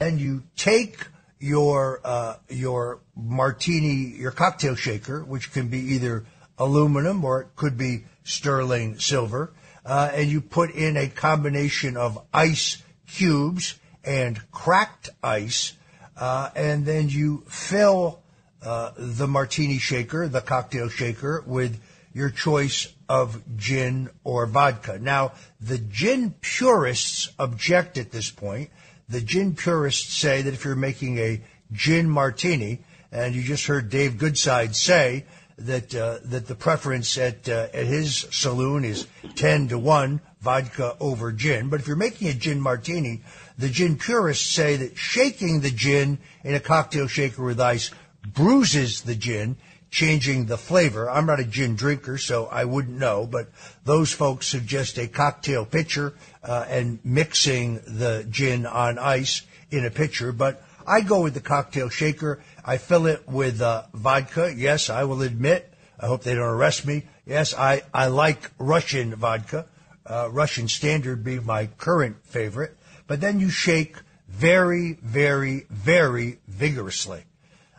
And 0.00 0.20
you 0.20 0.44
take 0.56 1.06
your 1.44 2.00
uh, 2.04 2.36
your 2.48 3.00
martini, 3.14 4.16
your 4.16 4.30
cocktail 4.30 4.74
shaker, 4.74 5.22
which 5.22 5.52
can 5.52 5.68
be 5.68 5.78
either 5.78 6.24
aluminum 6.56 7.22
or 7.22 7.42
it 7.42 7.48
could 7.54 7.76
be 7.76 8.04
sterling 8.22 8.98
silver. 8.98 9.52
Uh, 9.84 10.10
and 10.14 10.30
you 10.30 10.40
put 10.40 10.70
in 10.70 10.96
a 10.96 11.06
combination 11.06 11.98
of 11.98 12.18
ice 12.32 12.82
cubes 13.06 13.78
and 14.02 14.40
cracked 14.52 15.10
ice, 15.22 15.74
uh, 16.16 16.48
and 16.56 16.86
then 16.86 17.10
you 17.10 17.44
fill 17.46 18.22
uh, 18.62 18.92
the 18.96 19.28
martini 19.28 19.76
shaker, 19.76 20.26
the 20.26 20.40
cocktail 20.40 20.88
shaker, 20.88 21.44
with 21.46 21.78
your 22.14 22.30
choice 22.30 22.90
of 23.06 23.42
gin 23.58 24.08
or 24.22 24.46
vodka. 24.46 24.98
Now, 24.98 25.32
the 25.60 25.76
gin 25.76 26.34
purists 26.40 27.28
object 27.38 27.98
at 27.98 28.12
this 28.12 28.30
point. 28.30 28.70
The 29.08 29.20
gin 29.20 29.54
purists 29.54 30.14
say 30.14 30.42
that 30.42 30.54
if 30.54 30.64
you're 30.64 30.76
making 30.76 31.18
a 31.18 31.42
gin 31.72 32.08
martini, 32.08 32.80
and 33.12 33.34
you 33.34 33.42
just 33.42 33.66
heard 33.66 33.90
Dave 33.90 34.14
Goodside 34.14 34.74
say 34.74 35.24
that 35.58 35.94
uh, 35.94 36.18
that 36.24 36.46
the 36.46 36.54
preference 36.54 37.16
at 37.16 37.48
uh, 37.48 37.68
at 37.72 37.86
his 37.86 38.26
saloon 38.30 38.84
is 38.84 39.06
ten 39.36 39.68
to 39.68 39.78
one 39.78 40.20
vodka 40.40 40.96
over 41.00 41.32
gin. 41.32 41.68
But 41.68 41.80
if 41.80 41.86
you're 41.86 41.96
making 41.96 42.28
a 42.28 42.34
gin 42.34 42.60
martini, 42.60 43.22
the 43.56 43.68
gin 43.68 43.96
purists 43.96 44.50
say 44.50 44.76
that 44.76 44.98
shaking 44.98 45.60
the 45.60 45.70
gin 45.70 46.18
in 46.42 46.54
a 46.54 46.60
cocktail 46.60 47.06
shaker 47.06 47.44
with 47.44 47.60
ice 47.60 47.90
bruises 48.26 49.02
the 49.02 49.14
gin, 49.14 49.56
changing 49.94 50.46
the 50.46 50.58
flavor. 50.58 51.08
I'm 51.08 51.24
not 51.24 51.38
a 51.38 51.44
gin 51.44 51.76
drinker, 51.76 52.18
so 52.18 52.46
I 52.46 52.64
wouldn't 52.64 52.98
know. 52.98 53.26
But 53.26 53.48
those 53.84 54.12
folks 54.12 54.48
suggest 54.48 54.98
a 54.98 55.06
cocktail 55.06 55.64
pitcher 55.64 56.14
uh, 56.42 56.66
and 56.68 56.98
mixing 57.04 57.76
the 57.86 58.26
gin 58.28 58.66
on 58.66 58.98
ice 58.98 59.42
in 59.70 59.84
a 59.84 59.90
pitcher. 59.90 60.32
But 60.32 60.62
I 60.86 61.00
go 61.00 61.22
with 61.22 61.34
the 61.34 61.40
cocktail 61.40 61.88
shaker 61.88 62.42
I 62.64 62.78
fill 62.78 63.06
it 63.06 63.28
with 63.28 63.60
uh, 63.60 63.82
vodka. 63.92 64.54
Yes, 64.56 64.88
I 64.88 65.04
will 65.04 65.20
admit. 65.20 65.70
I 66.00 66.06
hope 66.06 66.22
they 66.22 66.34
don't 66.34 66.44
arrest 66.44 66.86
me. 66.86 67.04
Yes, 67.26 67.54
I, 67.54 67.82
I 67.92 68.06
like 68.06 68.50
Russian 68.58 69.14
vodka. 69.14 69.66
Uh, 70.06 70.28
Russian 70.30 70.68
Standard 70.68 71.22
being 71.22 71.44
my 71.44 71.66
current 71.66 72.16
favorite. 72.24 72.76
But 73.06 73.20
then 73.20 73.38
you 73.38 73.50
shake 73.50 73.96
very, 74.28 74.94
very, 75.02 75.66
very 75.68 76.38
vigorously. 76.48 77.24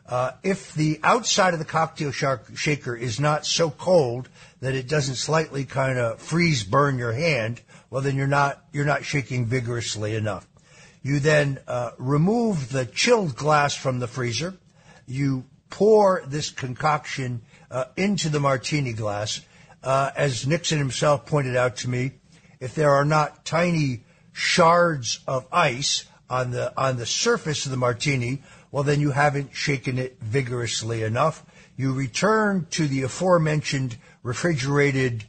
Uh, 0.07 0.31
if 0.43 0.73
the 0.75 0.99
outside 1.03 1.53
of 1.53 1.59
the 1.59 1.65
cocktail 1.65 2.11
shaker 2.11 2.95
is 2.95 3.19
not 3.19 3.45
so 3.45 3.71
cold 3.71 4.29
that 4.61 4.75
it 4.75 4.87
doesn't 4.87 5.15
slightly 5.15 5.65
kind 5.65 5.97
of 5.97 6.19
freeze 6.19 6.63
burn 6.63 6.99
your 6.99 7.13
hand, 7.13 7.61
well 7.89 8.01
then 8.01 8.15
you're 8.15 8.27
not 8.27 8.63
you're 8.71 8.85
not 8.85 9.03
shaking 9.03 9.45
vigorously 9.45 10.15
enough. 10.15 10.47
You 11.01 11.19
then 11.19 11.59
uh, 11.67 11.91
remove 11.97 12.69
the 12.69 12.85
chilled 12.85 13.35
glass 13.35 13.75
from 13.75 13.99
the 13.99 14.07
freezer 14.07 14.55
you 15.07 15.45
pour 15.69 16.23
this 16.27 16.49
concoction 16.51 17.41
uh, 17.71 17.85
into 17.97 18.29
the 18.29 18.39
martini 18.39 18.93
glass. 18.93 19.41
Uh, 19.83 20.11
as 20.15 20.47
Nixon 20.47 20.79
himself 20.79 21.25
pointed 21.25 21.55
out 21.55 21.77
to 21.77 21.89
me, 21.89 22.11
if 22.59 22.73
there 22.73 22.91
are 22.91 23.05
not 23.05 23.45
tiny 23.45 24.03
shards 24.33 25.19
of 25.27 25.45
ice 25.51 26.05
on 26.29 26.51
the 26.51 26.73
on 26.75 26.97
the 26.97 27.05
surface 27.05 27.65
of 27.65 27.71
the 27.71 27.77
martini, 27.77 28.41
well 28.71 28.83
then 28.83 28.99
you 28.99 29.11
haven't 29.11 29.55
shaken 29.55 29.97
it 29.97 30.17
vigorously 30.21 31.03
enough. 31.03 31.45
You 31.77 31.93
return 31.93 32.67
to 32.71 32.87
the 32.87 33.03
aforementioned 33.03 33.97
refrigerated 34.23 35.25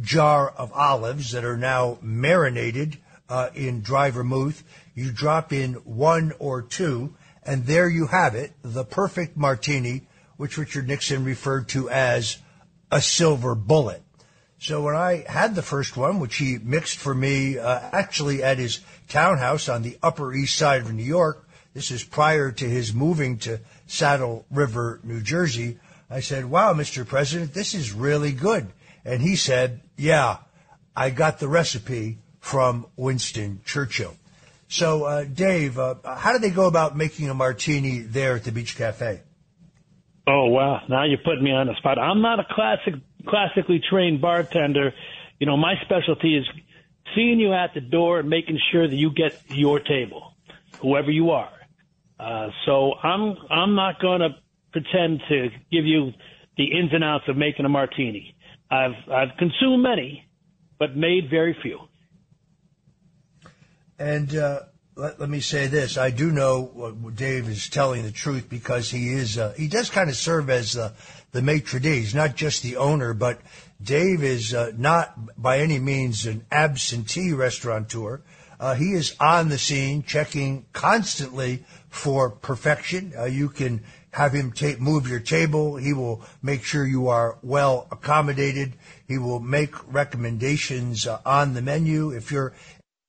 jar 0.00 0.48
of 0.48 0.72
olives 0.72 1.32
that 1.32 1.44
are 1.44 1.56
now 1.56 1.98
marinated 2.02 2.98
uh, 3.28 3.50
in 3.54 3.80
dry 3.80 4.10
vermouth. 4.10 4.62
You 4.94 5.12
drop 5.12 5.52
in 5.52 5.74
one 5.74 6.32
or 6.38 6.62
two 6.62 7.14
and 7.44 7.66
there 7.66 7.88
you 7.88 8.06
have 8.06 8.34
it, 8.34 8.52
the 8.62 8.84
perfect 8.84 9.36
martini, 9.36 10.06
which 10.36 10.56
Richard 10.56 10.88
Nixon 10.88 11.24
referred 11.24 11.68
to 11.70 11.90
as 11.90 12.38
a 12.90 13.00
silver 13.00 13.54
bullet. 13.54 14.02
So 14.58 14.82
when 14.82 14.96
I 14.96 15.24
had 15.28 15.54
the 15.54 15.62
first 15.62 15.96
one, 15.96 16.20
which 16.20 16.36
he 16.36 16.58
mixed 16.58 16.96
for 16.96 17.14
me 17.14 17.58
uh, 17.58 17.80
actually 17.92 18.42
at 18.42 18.58
his 18.58 18.80
townhouse 19.08 19.68
on 19.68 19.82
the 19.82 19.98
Upper 20.02 20.32
East 20.32 20.56
Side 20.56 20.82
of 20.82 20.92
New 20.92 21.04
York, 21.04 21.46
this 21.74 21.90
is 21.90 22.02
prior 22.02 22.50
to 22.52 22.64
his 22.64 22.94
moving 22.94 23.38
to 23.38 23.60
Saddle 23.86 24.46
River, 24.50 25.00
New 25.02 25.20
Jersey, 25.20 25.78
I 26.08 26.20
said, 26.20 26.46
wow, 26.46 26.72
Mr. 26.72 27.06
President, 27.06 27.52
this 27.52 27.74
is 27.74 27.92
really 27.92 28.32
good. 28.32 28.68
And 29.04 29.20
he 29.20 29.36
said, 29.36 29.80
yeah, 29.96 30.38
I 30.96 31.10
got 31.10 31.40
the 31.40 31.48
recipe 31.48 32.18
from 32.40 32.86
Winston 32.96 33.60
Churchill. 33.64 34.14
So, 34.68 35.04
uh, 35.04 35.24
Dave, 35.24 35.78
uh, 35.78 35.96
how 36.04 36.32
do 36.32 36.38
they 36.38 36.50
go 36.50 36.66
about 36.66 36.96
making 36.96 37.28
a 37.28 37.34
martini 37.34 37.98
there 37.98 38.36
at 38.36 38.44
the 38.44 38.52
Beach 38.52 38.76
Cafe? 38.76 39.20
Oh 40.26 40.46
wow! 40.46 40.80
Now 40.88 41.04
you're 41.04 41.18
putting 41.18 41.44
me 41.44 41.52
on 41.52 41.66
the 41.66 41.74
spot. 41.74 41.98
I'm 41.98 42.22
not 42.22 42.40
a 42.40 42.46
classic 42.50 42.94
classically 43.26 43.78
trained 43.90 44.22
bartender, 44.22 44.94
you 45.38 45.46
know, 45.46 45.56
my 45.56 45.74
specialty 45.84 46.36
is 46.36 46.46
seeing 47.14 47.40
you 47.40 47.52
at 47.52 47.74
the 47.74 47.80
door 47.80 48.20
and 48.20 48.28
making 48.28 48.58
sure 48.72 48.88
that 48.88 48.94
you 48.94 49.10
get 49.10 49.38
your 49.48 49.80
table, 49.80 50.32
whoever 50.80 51.10
you 51.10 51.30
are. 51.30 51.50
Uh, 52.18 52.48
so 52.66 52.94
I'm 53.02 53.36
I'm 53.50 53.74
not 53.74 54.00
going 54.00 54.20
to 54.20 54.30
pretend 54.72 55.20
to 55.28 55.48
give 55.72 55.84
you 55.84 56.12
the 56.56 56.64
ins 56.64 56.92
and 56.92 57.02
outs 57.02 57.24
of 57.28 57.36
making 57.36 57.64
a 57.64 57.68
martini. 57.68 58.34
I've 58.70 58.94
I've 59.10 59.36
consumed 59.38 59.82
many, 59.82 60.24
but 60.78 60.96
made 60.96 61.28
very 61.30 61.56
few. 61.62 61.80
And 63.98 64.34
uh, 64.34 64.60
let, 64.96 65.20
let, 65.20 65.28
me 65.28 65.40
say 65.40 65.66
this: 65.66 65.98
I 65.98 66.10
do 66.10 66.30
know 66.30 66.96
Dave 67.14 67.48
is 67.48 67.68
telling 67.68 68.02
the 68.02 68.12
truth 68.12 68.48
because 68.48 68.90
he 68.90 69.12
is 69.12 69.38
uh, 69.38 69.52
he 69.56 69.68
does 69.68 69.90
kind 69.90 70.08
of 70.08 70.16
serve 70.16 70.50
as 70.50 70.72
the 70.72 70.92
the 71.32 71.42
maitre 71.42 71.80
d'. 71.80 71.86
He's 71.86 72.14
not 72.14 72.36
just 72.36 72.62
the 72.62 72.76
owner, 72.76 73.12
but 73.12 73.40
Dave 73.82 74.22
is 74.22 74.54
uh, 74.54 74.72
not 74.76 75.40
by 75.40 75.58
any 75.58 75.78
means 75.78 76.26
an 76.26 76.46
absentee 76.50 77.32
restaurateur. 77.32 78.22
Uh, 78.58 78.74
he 78.74 78.92
is 78.92 79.16
on 79.20 79.48
the 79.48 79.58
scene, 79.58 80.04
checking 80.04 80.64
constantly 80.72 81.64
for 81.94 82.28
perfection. 82.28 83.12
Uh, 83.16 83.24
you 83.24 83.48
can 83.48 83.82
have 84.10 84.32
him 84.32 84.52
ta- 84.52 84.74
move 84.80 85.08
your 85.08 85.20
table. 85.20 85.76
He 85.76 85.92
will 85.92 86.22
make 86.42 86.64
sure 86.64 86.84
you 86.84 87.08
are 87.08 87.38
well 87.42 87.86
accommodated. 87.90 88.74
He 89.06 89.16
will 89.16 89.38
make 89.38 89.74
recommendations 89.92 91.06
uh, 91.06 91.20
on 91.24 91.54
the 91.54 91.62
menu. 91.62 92.10
If 92.10 92.32
you're 92.32 92.52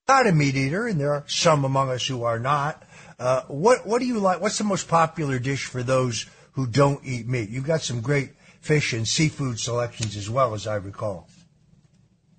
not 0.06 0.28
a 0.28 0.32
meat 0.32 0.54
eater, 0.54 0.86
and 0.86 1.00
there 1.00 1.12
are 1.14 1.24
some 1.26 1.64
among 1.64 1.90
us 1.90 2.06
who 2.06 2.22
are 2.22 2.38
not, 2.38 2.84
uh, 3.18 3.42
what 3.48 3.86
what 3.86 3.98
do 3.98 4.06
you 4.06 4.20
like? 4.20 4.40
What's 4.40 4.58
the 4.58 4.64
most 4.64 4.86
popular 4.88 5.40
dish 5.40 5.64
for 5.64 5.82
those 5.82 6.26
who 6.52 6.66
don't 6.66 7.04
eat 7.04 7.26
meat? 7.26 7.50
You've 7.50 7.66
got 7.66 7.82
some 7.82 8.00
great 8.00 8.30
fish 8.60 8.92
and 8.92 9.06
seafood 9.06 9.58
selections 9.58 10.16
as 10.16 10.30
well, 10.30 10.54
as 10.54 10.66
I 10.68 10.76
recall. 10.76 11.28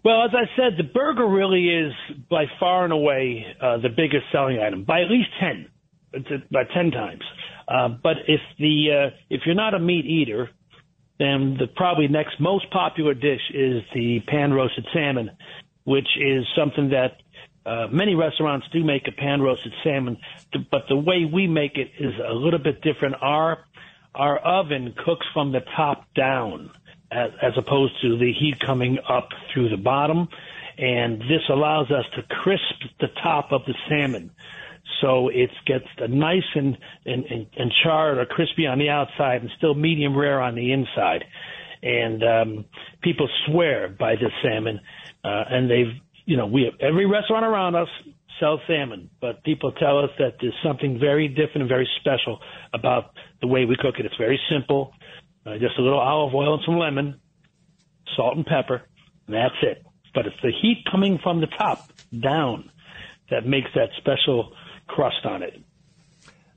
Well, 0.06 0.24
as 0.24 0.32
I 0.34 0.46
said, 0.56 0.78
the 0.78 0.90
burger 0.94 1.28
really 1.28 1.68
is 1.68 1.94
by 2.30 2.46
far 2.58 2.86
and 2.86 2.94
away 2.94 3.46
uh, 3.62 3.80
the 3.80 3.90
biggest 3.90 4.32
selling 4.32 4.60
item 4.60 4.86
by 4.86 5.02
at 5.02 5.12
least 5.12 5.30
ten, 5.42 5.68
by 6.52 6.64
ten 6.74 6.92
times. 6.92 7.24
Uh, 7.68 7.90
but 7.90 8.18
if 8.28 8.42
the 8.60 9.12
uh, 9.12 9.16
if 9.30 9.42
you're 9.46 9.56
not 9.56 9.74
a 9.74 9.80
meat 9.80 10.06
eater, 10.06 10.50
then 11.20 11.58
the 11.60 11.68
probably 11.68 12.08
next 12.08 12.40
most 12.40 12.70
popular 12.72 13.14
dish 13.14 13.42
is 13.54 13.84
the 13.94 14.20
pan 14.28 14.54
roasted 14.54 14.86
salmon, 14.94 15.32
which 15.84 16.08
is 16.20 16.46
something 16.56 16.90
that 16.90 17.18
uh, 17.66 17.88
many 17.92 18.16
restaurants 18.16 18.66
do 18.72 18.84
make 18.84 19.08
a 19.08 19.12
pan 19.12 19.42
roasted 19.42 19.74
salmon, 19.84 20.18
but 20.72 20.84
the 20.88 20.96
way 20.96 21.26
we 21.26 21.48
make 21.48 21.78
it 21.78 21.92
is 22.00 22.14
a 22.26 22.34
little 22.34 22.60
bit 22.60 22.82
different. 22.82 23.16
Our 23.22 23.66
our 24.16 24.38
oven 24.38 24.96
cooks 25.06 25.26
from 25.34 25.52
the 25.52 25.60
top 25.76 26.06
down, 26.16 26.72
as, 27.12 27.32
as 27.42 27.54
opposed 27.58 28.02
to 28.02 28.18
the 28.18 28.32
heat 28.32 28.60
coming 28.66 28.98
up 29.08 29.30
through 29.54 29.70
the 29.70 29.78
bottom, 29.78 30.30
and 30.78 31.22
this 31.22 31.42
allows 31.50 31.92
us 31.92 32.06
to 32.16 32.24
crisp 32.24 32.96
the 33.00 33.10
top 33.22 33.52
of 33.52 33.62
the 33.66 33.76
salmon 33.90 34.32
so 35.02 35.30
it 35.30 35.50
gets 35.66 35.86
nice 36.10 36.44
and, 36.56 36.78
and, 37.06 37.26
and, 37.26 37.72
charred 37.84 38.18
or 38.18 38.26
crispy 38.26 38.66
on 38.66 38.80
the 38.80 38.90
outside 38.90 39.42
and 39.42 39.50
still 39.58 39.76
medium 39.76 40.18
rare 40.18 40.42
on 40.42 40.56
the 40.56 40.72
inside. 40.72 41.24
And 41.84 42.24
um, 42.24 42.66
people 43.02 43.30
swear 43.46 43.90
by 43.90 44.16
this 44.16 44.32
salmon, 44.42 44.80
uh, 45.24 45.44
and 45.50 45.70
they've, 45.70 45.94
you 46.26 46.38
know, 46.38 46.48
we 46.48 46.64
have 46.64 46.74
every 46.82 47.06
restaurant 47.06 47.46
around 47.46 47.76
us 47.76 47.88
sells 48.40 48.60
salmon, 48.68 49.10
but 49.22 49.44
people 49.44 49.72
tell 49.74 50.00
us 50.00 50.10
that 50.20 50.36
there's 50.42 50.56
something 50.64 51.00
very 51.00 51.28
different 51.28 51.62
and 51.62 51.70
very 51.70 51.88
special 52.00 52.40
about 52.74 53.12
the 53.42 53.48
way 53.48 53.66
we 53.66 53.76
cook 53.76 53.96
it. 54.00 54.06
It's 54.06 54.18
very 54.18 54.40
simple, 54.52 54.94
uh, 55.46 55.54
just 55.54 55.78
a 55.78 55.82
little 55.82 56.00
olive 56.00 56.34
oil 56.34 56.56
and 56.56 56.64
some 56.66 56.78
lemon, 56.78 57.20
salt 58.16 58.36
and 58.38 58.46
pepper, 58.46 58.84
and 59.28 59.36
that's 59.36 59.56
it. 59.62 59.84
But 60.14 60.26
it's 60.28 60.36
the 60.42 60.52
heat 60.62 60.84
coming 60.90 61.20
from 61.22 61.42
the 61.42 61.48
top 61.48 61.90
down 62.18 62.72
that 63.30 63.46
makes 63.46 63.70
that 63.76 63.90
special 63.98 64.54
crust 64.88 65.26
on 65.26 65.44
it. 65.44 65.62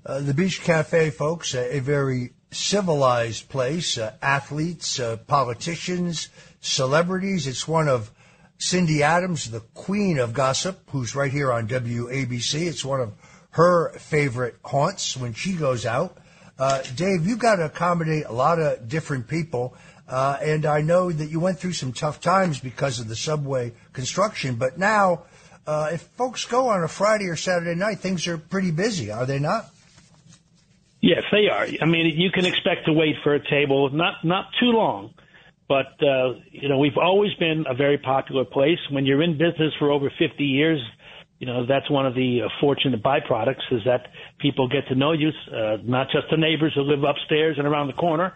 Uh, 0.05 0.21
the 0.21 0.35
Beach 0.35 0.63
Cafe, 0.63 1.11
folks, 1.11 1.55
uh, 1.55 1.69
a 1.71 1.81
very 1.81 2.33
civilized 2.51 3.49
place. 3.49 3.99
Uh, 3.99 4.15
athletes, 4.23 4.99
uh, 4.99 5.17
politicians, 5.27 6.29
celebrities. 6.61 7.47
It's 7.47 7.69
one 7.69 7.89
of 7.89 8.11
Cindy 8.59 9.03
Adams, 9.03 9.51
the 9.51 9.61
queen 9.75 10.19
of 10.19 10.33
gossip, 10.33 10.89
who's 10.91 11.15
right 11.15 11.31
here 11.31 11.53
on 11.53 11.69
WABC. 11.69 12.67
It's 12.67 12.85
one 12.85 13.01
of 13.01 13.13
her 13.51 13.93
favorite 13.99 14.57
haunts 14.65 15.17
when 15.17 15.35
she 15.35 15.53
goes 15.53 15.85
out. 15.85 16.17
Uh, 16.59 16.83
Dave, 16.95 17.27
you've 17.27 17.39
got 17.39 17.57
to 17.57 17.65
accommodate 17.65 18.27
a 18.27 18.33
lot 18.33 18.59
of 18.59 18.89
different 18.89 19.29
people. 19.29 19.75
Uh, 20.07 20.37
and 20.43 20.67
I 20.67 20.83
know 20.83 21.11
that 21.11 21.31
you 21.31 21.41
went 21.41 21.59
through 21.59 21.73
some 21.73 21.93
tough 21.93 22.21
times 22.21 22.59
because 22.59 23.01
of 23.01 23.09
the 23.09 23.17
subway 23.17 23.73
construction, 23.93 24.57
but 24.57 24.79
now 24.79 25.25
uh, 25.67 25.91
if 25.93 26.03
folks 26.03 26.45
go 26.45 26.69
on 26.69 26.83
a 26.83 26.89
Friday 26.89 27.27
or 27.27 27.37
Saturday 27.37 27.75
night, 27.75 27.99
things 27.99 28.27
are 28.27 28.39
pretty 28.39 28.71
busy, 28.71 29.11
are 29.11 29.27
they 29.27 29.39
not? 29.39 29.67
Yes, 31.01 31.23
they 31.33 31.49
are. 31.49 31.67
I 31.81 31.87
mean, 31.87 32.13
you 32.15 32.31
can 32.31 32.45
expect 32.45 32.87
to 32.87 32.93
wait 32.93 33.17
for 33.25 33.35
a 33.35 33.51
table, 33.51 33.91
not 33.91 34.23
not 34.23 34.47
too 34.61 34.67
long, 34.67 35.15
but 35.67 35.87
uh, 36.03 36.35
you 36.51 36.69
know, 36.69 36.79
we've 36.79 36.99
always 37.01 37.33
been 37.35 37.65
a 37.69 37.75
very 37.75 37.97
popular 37.97 38.45
place. 38.45 38.79
When 38.91 39.07
you're 39.07 39.23
in 39.23 39.33
business 39.39 39.73
for 39.79 39.91
over 39.91 40.11
50 40.19 40.45
years, 40.45 40.81
you 41.39 41.47
know 41.47 41.65
that's 41.65 41.91
one 41.91 42.07
of 42.07 42.15
the 42.15 42.43
uh, 42.45 42.49
fortunate 42.61 43.03
byproducts 43.03 43.65
is 43.73 43.81
that 43.87 44.09
people 44.41 44.69
get 44.69 44.87
to 44.89 44.95
know 44.95 45.13
you, 45.13 45.31
uh, 45.51 45.79
not 45.83 46.09
just 46.13 46.27
the 46.31 46.37
neighbors 46.37 46.73
who 46.75 46.83
live 46.83 47.03
upstairs 47.03 47.57
and 47.57 47.67
around 47.67 47.87
the 47.87 47.95
corner, 47.95 48.35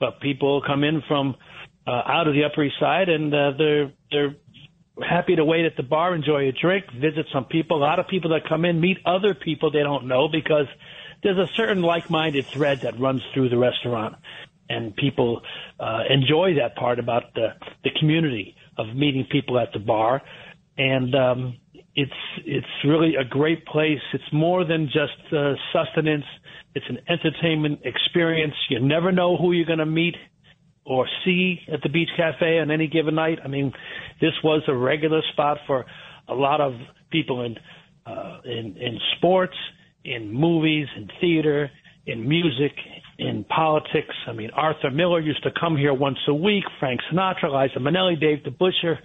but 0.00 0.20
people 0.20 0.62
come 0.66 0.84
in 0.84 1.02
from 1.06 1.36
uh, 1.86 1.90
out 1.90 2.26
of 2.26 2.34
the 2.34 2.44
Upper 2.44 2.64
East 2.64 2.76
Side 2.80 3.10
and 3.10 3.34
uh, 3.34 3.52
they're 3.58 3.92
they're 4.10 4.36
happy 5.02 5.36
to 5.36 5.44
wait 5.44 5.64
at 5.64 5.76
the 5.76 5.82
bar, 5.82 6.14
enjoy 6.14 6.48
a 6.48 6.52
drink, 6.52 6.84
visit 6.92 7.26
some 7.32 7.44
people. 7.44 7.78
A 7.78 7.80
lot 7.80 7.98
of 7.98 8.08
people 8.08 8.30
that 8.30 8.48
come 8.48 8.64
in 8.64 8.80
meet 8.80 8.98
other 9.04 9.34
people 9.34 9.70
they 9.70 9.82
don't 9.82 10.06
know 10.06 10.28
because 10.28 10.66
there's 11.22 11.38
a 11.38 11.48
certain 11.54 11.82
like-minded 11.82 12.46
thread 12.46 12.82
that 12.82 12.98
runs 12.98 13.22
through 13.34 13.48
the 13.48 13.58
restaurant, 13.58 14.16
and 14.68 14.94
people 14.96 15.42
uh, 15.78 16.00
enjoy 16.08 16.54
that 16.54 16.76
part 16.76 16.98
about 16.98 17.34
the 17.34 17.54
the 17.84 17.90
community 17.98 18.54
of 18.78 18.94
meeting 18.94 19.26
people 19.30 19.58
at 19.58 19.72
the 19.72 19.78
bar, 19.78 20.22
and 20.76 21.14
um, 21.14 21.56
it's 21.94 22.12
it's 22.44 22.66
really 22.84 23.16
a 23.16 23.24
great 23.24 23.66
place. 23.66 24.00
It's 24.12 24.32
more 24.32 24.64
than 24.64 24.86
just 24.86 25.32
uh, 25.32 25.54
sustenance. 25.72 26.24
It's 26.74 26.86
an 26.88 26.98
entertainment 27.08 27.80
experience. 27.84 28.54
You 28.68 28.80
never 28.80 29.10
know 29.12 29.36
who 29.36 29.52
you're 29.52 29.66
going 29.66 29.78
to 29.78 29.86
meet 29.86 30.14
or 30.86 31.06
see 31.24 31.58
at 31.72 31.82
the 31.82 31.88
Beach 31.88 32.08
Cafe 32.16 32.60
on 32.60 32.70
any 32.70 32.86
given 32.86 33.16
night. 33.16 33.40
I 33.44 33.48
mean, 33.48 33.72
this 34.20 34.32
was 34.42 34.62
a 34.68 34.74
regular 34.74 35.20
spot 35.32 35.58
for 35.66 35.84
a 36.28 36.34
lot 36.34 36.60
of 36.60 36.74
people 37.10 37.44
in 37.44 37.56
uh, 38.06 38.38
in 38.44 38.76
in 38.76 38.98
sports, 39.16 39.56
in 40.04 40.32
movies, 40.32 40.86
in 40.96 41.08
theater, 41.20 41.70
in 42.06 42.26
music, 42.28 42.72
in 43.18 43.44
politics. 43.44 44.14
I 44.28 44.32
mean, 44.32 44.50
Arthur 44.50 44.92
Miller 44.92 45.20
used 45.20 45.42
to 45.42 45.50
come 45.58 45.76
here 45.76 45.92
once 45.92 46.18
a 46.28 46.34
week. 46.34 46.64
Frank 46.78 47.00
Sinatra, 47.10 47.50
Liza 47.50 47.80
Minnelli, 47.80 48.20
Dave 48.20 48.38
DeBusschere, 48.44 48.98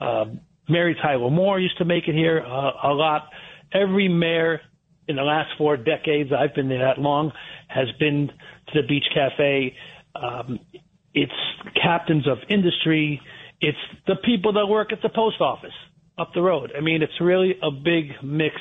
uh, 0.00 0.24
Mary 0.68 0.96
Tyler 1.00 1.30
Moore 1.30 1.60
used 1.60 1.78
to 1.78 1.84
make 1.84 2.08
it 2.08 2.14
here 2.14 2.40
uh, 2.44 2.88
a 2.88 2.92
lot. 2.92 3.28
Every 3.72 4.08
mayor 4.08 4.60
in 5.06 5.16
the 5.16 5.22
last 5.22 5.50
four 5.58 5.76
decades, 5.76 6.30
I've 6.32 6.54
been 6.54 6.68
there 6.68 6.84
that 6.86 7.00
long, 7.00 7.32
has 7.68 7.86
been 8.00 8.30
to 8.72 8.82
the 8.82 8.86
Beach 8.88 9.04
Cafe. 9.14 9.74
Um, 10.16 10.58
it's 11.14 11.32
captains 11.82 12.26
of 12.26 12.38
industry, 12.48 13.20
it's 13.60 13.78
the 14.06 14.16
people 14.16 14.54
that 14.54 14.66
work 14.66 14.92
at 14.92 15.02
the 15.02 15.08
post 15.08 15.40
office 15.40 15.74
up 16.18 16.32
the 16.34 16.42
road. 16.42 16.72
I 16.76 16.80
mean, 16.80 17.02
it's 17.02 17.20
really 17.20 17.56
a 17.62 17.70
big 17.70 18.12
mix 18.22 18.56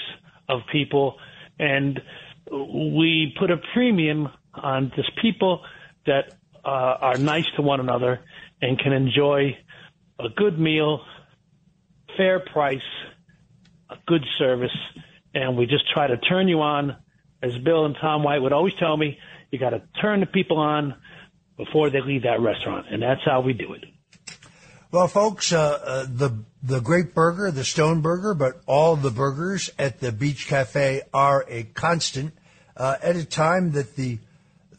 of 0.47 0.61
people, 0.71 1.17
and 1.59 1.99
we 2.51 3.35
put 3.39 3.51
a 3.51 3.57
premium 3.73 4.29
on 4.53 4.91
just 4.95 5.11
people 5.21 5.61
that 6.05 6.33
uh, 6.65 6.67
are 6.67 7.17
nice 7.17 7.45
to 7.55 7.61
one 7.61 7.79
another 7.79 8.19
and 8.61 8.79
can 8.79 8.93
enjoy 8.93 9.57
a 10.19 10.29
good 10.35 10.59
meal, 10.59 11.01
fair 12.17 12.39
price, 12.39 12.79
a 13.89 13.95
good 14.07 14.25
service, 14.37 14.75
and 15.33 15.57
we 15.57 15.65
just 15.65 15.83
try 15.93 16.07
to 16.07 16.17
turn 16.17 16.47
you 16.47 16.61
on. 16.61 16.95
As 17.41 17.57
Bill 17.63 17.85
and 17.85 17.95
Tom 18.01 18.23
White 18.23 18.39
would 18.39 18.51
always 18.51 18.73
tell 18.79 18.97
me, 18.97 19.17
you 19.49 19.59
got 19.59 19.69
to 19.69 19.81
turn 20.01 20.19
the 20.19 20.25
people 20.25 20.57
on 20.57 20.95
before 21.59 21.89
they 21.89 21.99
leave 21.99 22.23
that 22.23 22.39
restaurant, 22.39 22.87
and 22.89 23.03
that's 23.03 23.21
how 23.25 23.41
we 23.41 23.51
do 23.51 23.73
it. 23.73 23.83
Well, 24.91 25.09
folks, 25.09 25.51
uh, 25.51 25.79
uh, 25.85 26.05
the 26.09 26.39
the 26.63 26.79
great 26.79 27.13
burger, 27.13 27.51
the 27.51 27.65
Stone 27.65 28.01
Burger, 28.01 28.33
but 28.33 28.61
all 28.65 28.95
the 28.95 29.11
burgers 29.11 29.69
at 29.77 29.99
the 29.99 30.11
Beach 30.11 30.47
Cafe 30.47 31.01
are 31.13 31.45
a 31.49 31.63
constant. 31.63 32.33
Uh, 32.75 32.95
at 33.03 33.17
a 33.17 33.25
time 33.25 33.73
that 33.73 33.97
the 33.97 34.19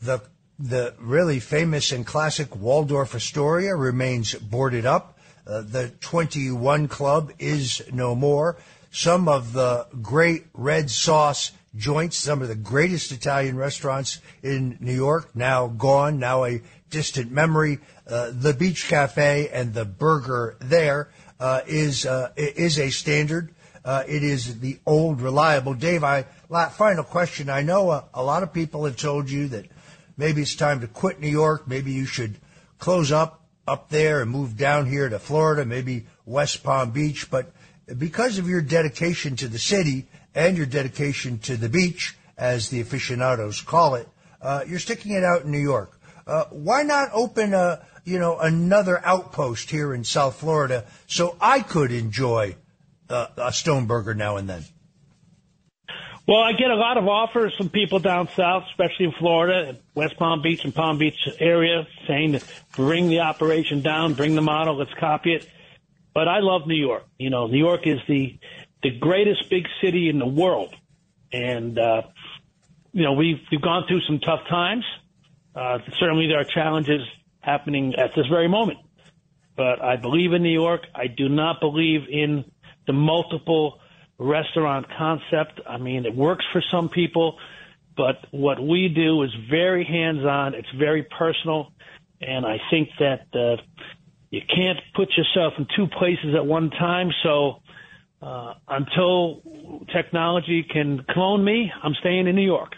the 0.03 0.23
the 0.59 0.95
really 0.99 1.39
famous 1.39 1.93
and 1.93 2.07
classic 2.07 2.57
Waldorf 2.57 3.15
Astoria 3.15 3.77
remains 3.77 4.35
boarded 4.35 4.87
up, 4.87 5.19
uh, 5.47 5.61
the 5.61 5.91
21 6.01 6.89
Club 6.89 7.33
is 7.39 7.83
no 7.93 8.15
more. 8.15 8.57
Some 8.91 9.29
of 9.29 9.53
the 9.53 9.87
great 10.03 10.47
red 10.55 10.91
sauce 10.91 11.53
joints, 11.77 12.17
some 12.17 12.43
of 12.43 12.49
the 12.49 12.55
greatest 12.55 13.13
Italian 13.13 13.57
restaurants 13.57 14.21
in 14.43 14.77
New 14.81 14.95
York, 14.95 15.35
now 15.35 15.69
gone, 15.69 16.19
now 16.19 16.45
a 16.45 16.61
distant 16.91 17.31
memory. 17.31 17.79
Uh, 18.07 18.31
the 18.33 18.55
Beach 18.55 18.89
Cafe 18.89 19.49
and 19.53 19.73
the 19.73 19.85
burger 19.85 20.57
there 20.61 21.11
uh, 21.39 21.61
is 21.67 22.07
uh, 22.07 22.31
is 22.37 22.79
a 22.79 22.91
standard. 22.91 23.55
Uh, 23.85 24.05
it 24.07 24.23
is 24.23 24.61
the 24.61 24.79
old 24.85 25.23
reliable. 25.23 25.73
Dave, 25.73 26.05
I 26.05 26.23
final 26.73 27.05
question. 27.05 27.49
I 27.49 27.63
know 27.63 27.91
a, 27.91 28.05
a 28.13 28.23
lot 28.23 28.43
of 28.43 28.53
people 28.53 28.85
have 28.85 28.97
told 28.97 29.31
you 29.31 29.49
that 29.49 29.67
maybe 30.17 30.43
it's 30.43 30.55
time 30.55 30.81
to 30.81 30.87
quit 30.87 31.21
New 31.21 31.29
York. 31.29 31.67
Maybe 31.67 31.93
you 31.93 32.05
should 32.05 32.37
close 32.79 33.11
up 33.11 33.41
up 33.67 33.89
there 33.89 34.21
and 34.21 34.31
move 34.31 34.57
down 34.57 34.87
here 34.87 35.09
to 35.09 35.19
Florida, 35.19 35.65
maybe 35.65 36.07
West 36.27 36.63
Palm 36.63 36.91
Beach. 36.91 37.31
But 37.31 37.53
because 37.97 38.39
of 38.39 38.49
your 38.49 38.61
dedication 38.61 39.37
to 39.37 39.49
the 39.49 39.59
city 39.59 40.09
and 40.35 40.57
your 40.57 40.67
dedication 40.67 41.39
to 41.41 41.57
the 41.57 41.69
beach, 41.69 42.17
as 42.37 42.71
the 42.71 42.81
aficionados 42.81 43.61
call 43.61 43.95
it, 43.95 44.09
uh, 44.41 44.65
you're 44.67 44.79
sticking 44.79 45.13
it 45.13 45.25
out 45.25 45.45
in 45.45 45.51
New 45.51 45.59
York. 45.59 46.01
Uh, 46.27 46.45
why 46.51 46.83
not 46.83 47.09
open 47.13 47.55
a 47.55 47.85
you 48.05 48.19
know 48.19 48.39
another 48.39 49.05
outpost 49.05 49.71
here 49.71 49.93
in 49.95 50.05
South 50.05 50.37
Florida 50.37 50.87
so 51.07 51.37
I 51.41 51.61
could 51.61 51.93
enjoy 51.93 52.57
uh, 53.09 53.27
a 53.37 53.51
Stoneburger 53.51 54.17
now 54.17 54.37
and 54.37 54.49
then? 54.49 54.65
Well, 56.31 56.41
I 56.41 56.53
get 56.53 56.71
a 56.71 56.77
lot 56.77 56.97
of 56.97 57.09
offers 57.09 57.53
from 57.57 57.71
people 57.71 57.99
down 57.99 58.29
south, 58.37 58.65
especially 58.71 59.07
in 59.07 59.13
Florida, 59.19 59.79
West 59.97 60.17
Palm 60.17 60.43
Beach 60.43 60.65
and 60.65 60.73
Palm 60.73 60.97
Beach 60.97 61.19
area, 61.41 61.89
saying 62.07 62.33
to 62.33 62.41
bring 62.77 63.09
the 63.09 63.21
operation 63.21 63.81
down, 63.81 64.15
bring 64.15 64.37
the 64.37 64.43
model, 64.43 64.77
let's 64.77 64.95
copy 64.95 65.35
it. 65.35 65.49
But 66.15 66.29
I 66.29 66.39
love 66.39 66.69
New 66.69 66.77
York. 66.77 67.05
You 67.19 67.31
know, 67.31 67.49
New 67.49 67.59
York 67.59 67.85
is 67.85 67.99
the 68.07 68.39
the 68.83 68.99
greatest 68.99 69.49
big 69.51 69.67
city 69.83 70.09
in 70.09 70.19
the 70.19 70.27
world, 70.27 70.75
and 71.33 71.79
uh, 71.79 72.03
you 72.93 73.03
know 73.03 73.13
we've 73.13 73.41
we've 73.51 73.63
gone 73.63 73.85
through 73.87 74.01
some 74.03 74.21
tough 74.21 74.47
times. 74.49 74.85
Uh, 75.55 75.79
certainly, 75.99 76.29
there 76.29 76.41
are 76.41 76.45
challenges 76.45 77.03
happening 77.41 77.95
at 77.97 78.11
this 78.15 78.27
very 78.27 78.49
moment. 78.49 78.79
But 79.57 79.83
I 79.83 79.97
believe 79.97 80.33
in 80.33 80.43
New 80.43 80.53
York. 80.53 80.87
I 80.95 81.07
do 81.07 81.29
not 81.29 81.61
believe 81.61 82.03
in 82.09 82.45
the 82.87 82.93
multiple 82.93 83.81
restaurant 84.19 84.87
concept. 84.97 85.61
I 85.67 85.79
mean, 85.79 86.07
it 86.07 86.15
works 86.15 86.45
for 86.53 86.63
some 86.71 86.89
people, 86.89 87.39
but 87.97 88.25
what 88.31 88.61
we 88.61 88.89
do 88.89 89.23
is 89.23 89.31
very 89.51 89.85
hands 89.85 90.25
on. 90.25 90.55
It's 90.55 90.71
very 90.79 91.03
personal. 91.03 91.73
And 92.21 92.45
I 92.47 92.59
think 92.71 92.91
that 92.99 93.27
uh, 93.35 93.63
you 94.31 94.41
can't 94.43 94.79
put 94.95 95.09
yourself 95.17 95.55
in 95.59 95.67
two 95.75 95.89
places 95.89 96.35
at 96.35 96.45
one 96.47 96.71
time. 96.71 97.11
So 97.23 97.63
uh, 98.23 98.55
until 98.69 99.43
technology 99.93 100.63
can 100.63 101.05
clone 101.11 101.45
me, 101.45 101.73
I'm 101.83 101.95
staying 101.95 102.27
in 102.27 102.37
New 102.37 102.45
York. 102.45 102.75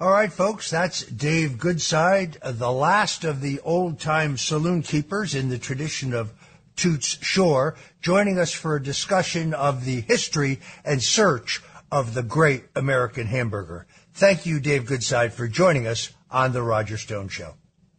All 0.00 0.10
right, 0.10 0.32
folks, 0.32 0.70
that's 0.70 1.04
Dave 1.04 1.58
Goodside, 1.58 2.38
the 2.58 2.72
last 2.72 3.24
of 3.24 3.42
the 3.42 3.60
old 3.60 4.00
time 4.00 4.38
saloon 4.38 4.82
keepers 4.82 5.34
in 5.34 5.50
the 5.50 5.58
tradition 5.58 6.14
of 6.14 6.32
Toots 6.74 7.18
Shor, 7.22 7.76
joining 8.00 8.38
us 8.38 8.52
for 8.52 8.76
a 8.76 8.82
discussion 8.82 9.52
of 9.52 9.84
the 9.84 10.00
history 10.00 10.60
and 10.84 11.02
search 11.02 11.60
of 11.92 12.14
the 12.14 12.22
great 12.22 12.64
American 12.74 13.26
hamburger. 13.26 13.86
Thank 14.14 14.46
you, 14.46 14.60
Dave 14.60 14.84
Goodside, 14.84 15.32
for 15.32 15.46
joining 15.46 15.86
us 15.86 16.10
on 16.30 16.52
the 16.52 16.62
Roger 16.62 16.96
Stone 16.96 17.28
Show. 17.28 17.54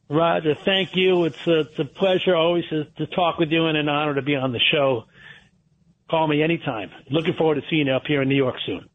Roger, 0.10 0.56
thank 0.56 0.96
you. 0.96 1.26
It's 1.26 1.48
a, 1.48 1.60
it's 1.62 1.80
a 1.80 1.86
pleasure 1.86 2.36
always 2.36 2.66
to, 2.70 2.86
to 2.98 3.06
talk 3.08 3.38
with 3.38 3.50
you 3.50 3.68
and 3.68 3.78
an 3.78 3.88
honor 3.88 4.16
to 4.16 4.22
be 4.22 4.36
on 4.36 4.52
the 4.52 4.60
show. 4.72 5.06
Call 6.12 6.28
me 6.28 6.44
anytime. 6.44 6.92
Looking 7.10 7.34
forward 7.38 7.56
to 7.56 7.62
seeing 7.70 7.88
you 7.88 7.94
up 7.94 8.04
here 8.06 8.22
in 8.22 8.28
New 8.28 8.36
York 8.36 8.56
soon. 8.66 8.90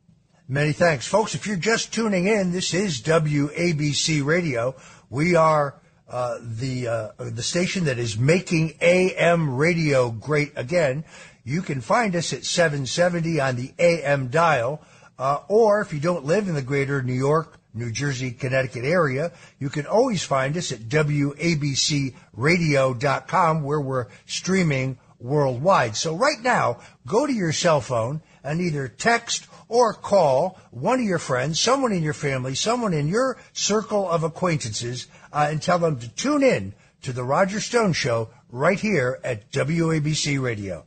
Many 0.48 0.72
thanks. 0.72 1.06
Folks, 1.06 1.34
if 1.34 1.46
you're 1.46 1.56
just 1.56 1.94
tuning 1.94 2.26
in, 2.26 2.52
this 2.52 2.74
is 2.74 3.00
WABC 3.00 4.22
Radio. 4.22 4.74
We 5.08 5.34
are 5.34 5.80
uh, 6.10 6.36
the 6.42 6.86
uh, 6.86 7.08
the 7.18 7.42
station 7.42 7.86
that 7.86 7.98
is 7.98 8.18
making 8.18 8.74
AM 8.82 9.56
radio 9.56 10.10
great 10.10 10.52
again. 10.56 11.06
You 11.42 11.62
can 11.62 11.80
find 11.80 12.14
us 12.14 12.34
at 12.34 12.44
770 12.44 13.40
on 13.40 13.56
the 13.56 13.72
AM 13.78 14.28
dial, 14.28 14.82
uh, 15.18 15.38
or 15.48 15.80
if 15.80 15.94
you 15.94 16.00
don't 16.00 16.26
live 16.26 16.48
in 16.48 16.54
the 16.54 16.60
greater 16.60 17.02
New 17.02 17.14
York, 17.14 17.58
New 17.72 17.90
Jersey, 17.90 18.30
Connecticut 18.30 18.84
area, 18.84 19.32
you 19.58 19.70
can 19.70 19.86
always 19.86 20.22
find 20.22 20.54
us 20.58 20.70
at 20.70 20.80
WABCRadio.com 20.80 23.62
where 23.62 23.80
we're 23.80 24.08
streaming 24.26 24.98
worldwide. 25.18 25.96
So 25.96 26.14
right 26.14 26.40
now, 26.40 26.80
go 27.06 27.26
to 27.26 27.32
your 27.32 27.52
cell 27.52 27.80
phone 27.80 28.22
and 28.42 28.60
either 28.60 28.88
text 28.88 29.46
or 29.68 29.92
call 29.92 30.58
one 30.70 31.00
of 31.00 31.06
your 31.06 31.18
friends, 31.18 31.60
someone 31.60 31.92
in 31.92 32.02
your 32.02 32.14
family, 32.14 32.54
someone 32.54 32.94
in 32.94 33.08
your 33.08 33.38
circle 33.52 34.08
of 34.08 34.22
acquaintances, 34.22 35.06
uh, 35.32 35.48
and 35.50 35.60
tell 35.60 35.78
them 35.78 35.98
to 35.98 36.08
tune 36.08 36.42
in 36.42 36.74
to 37.02 37.12
the 37.12 37.24
Roger 37.24 37.60
Stone 37.60 37.92
Show 37.92 38.28
right 38.50 38.78
here 38.78 39.18
at 39.24 39.50
WABC 39.50 40.40
Radio. 40.40 40.86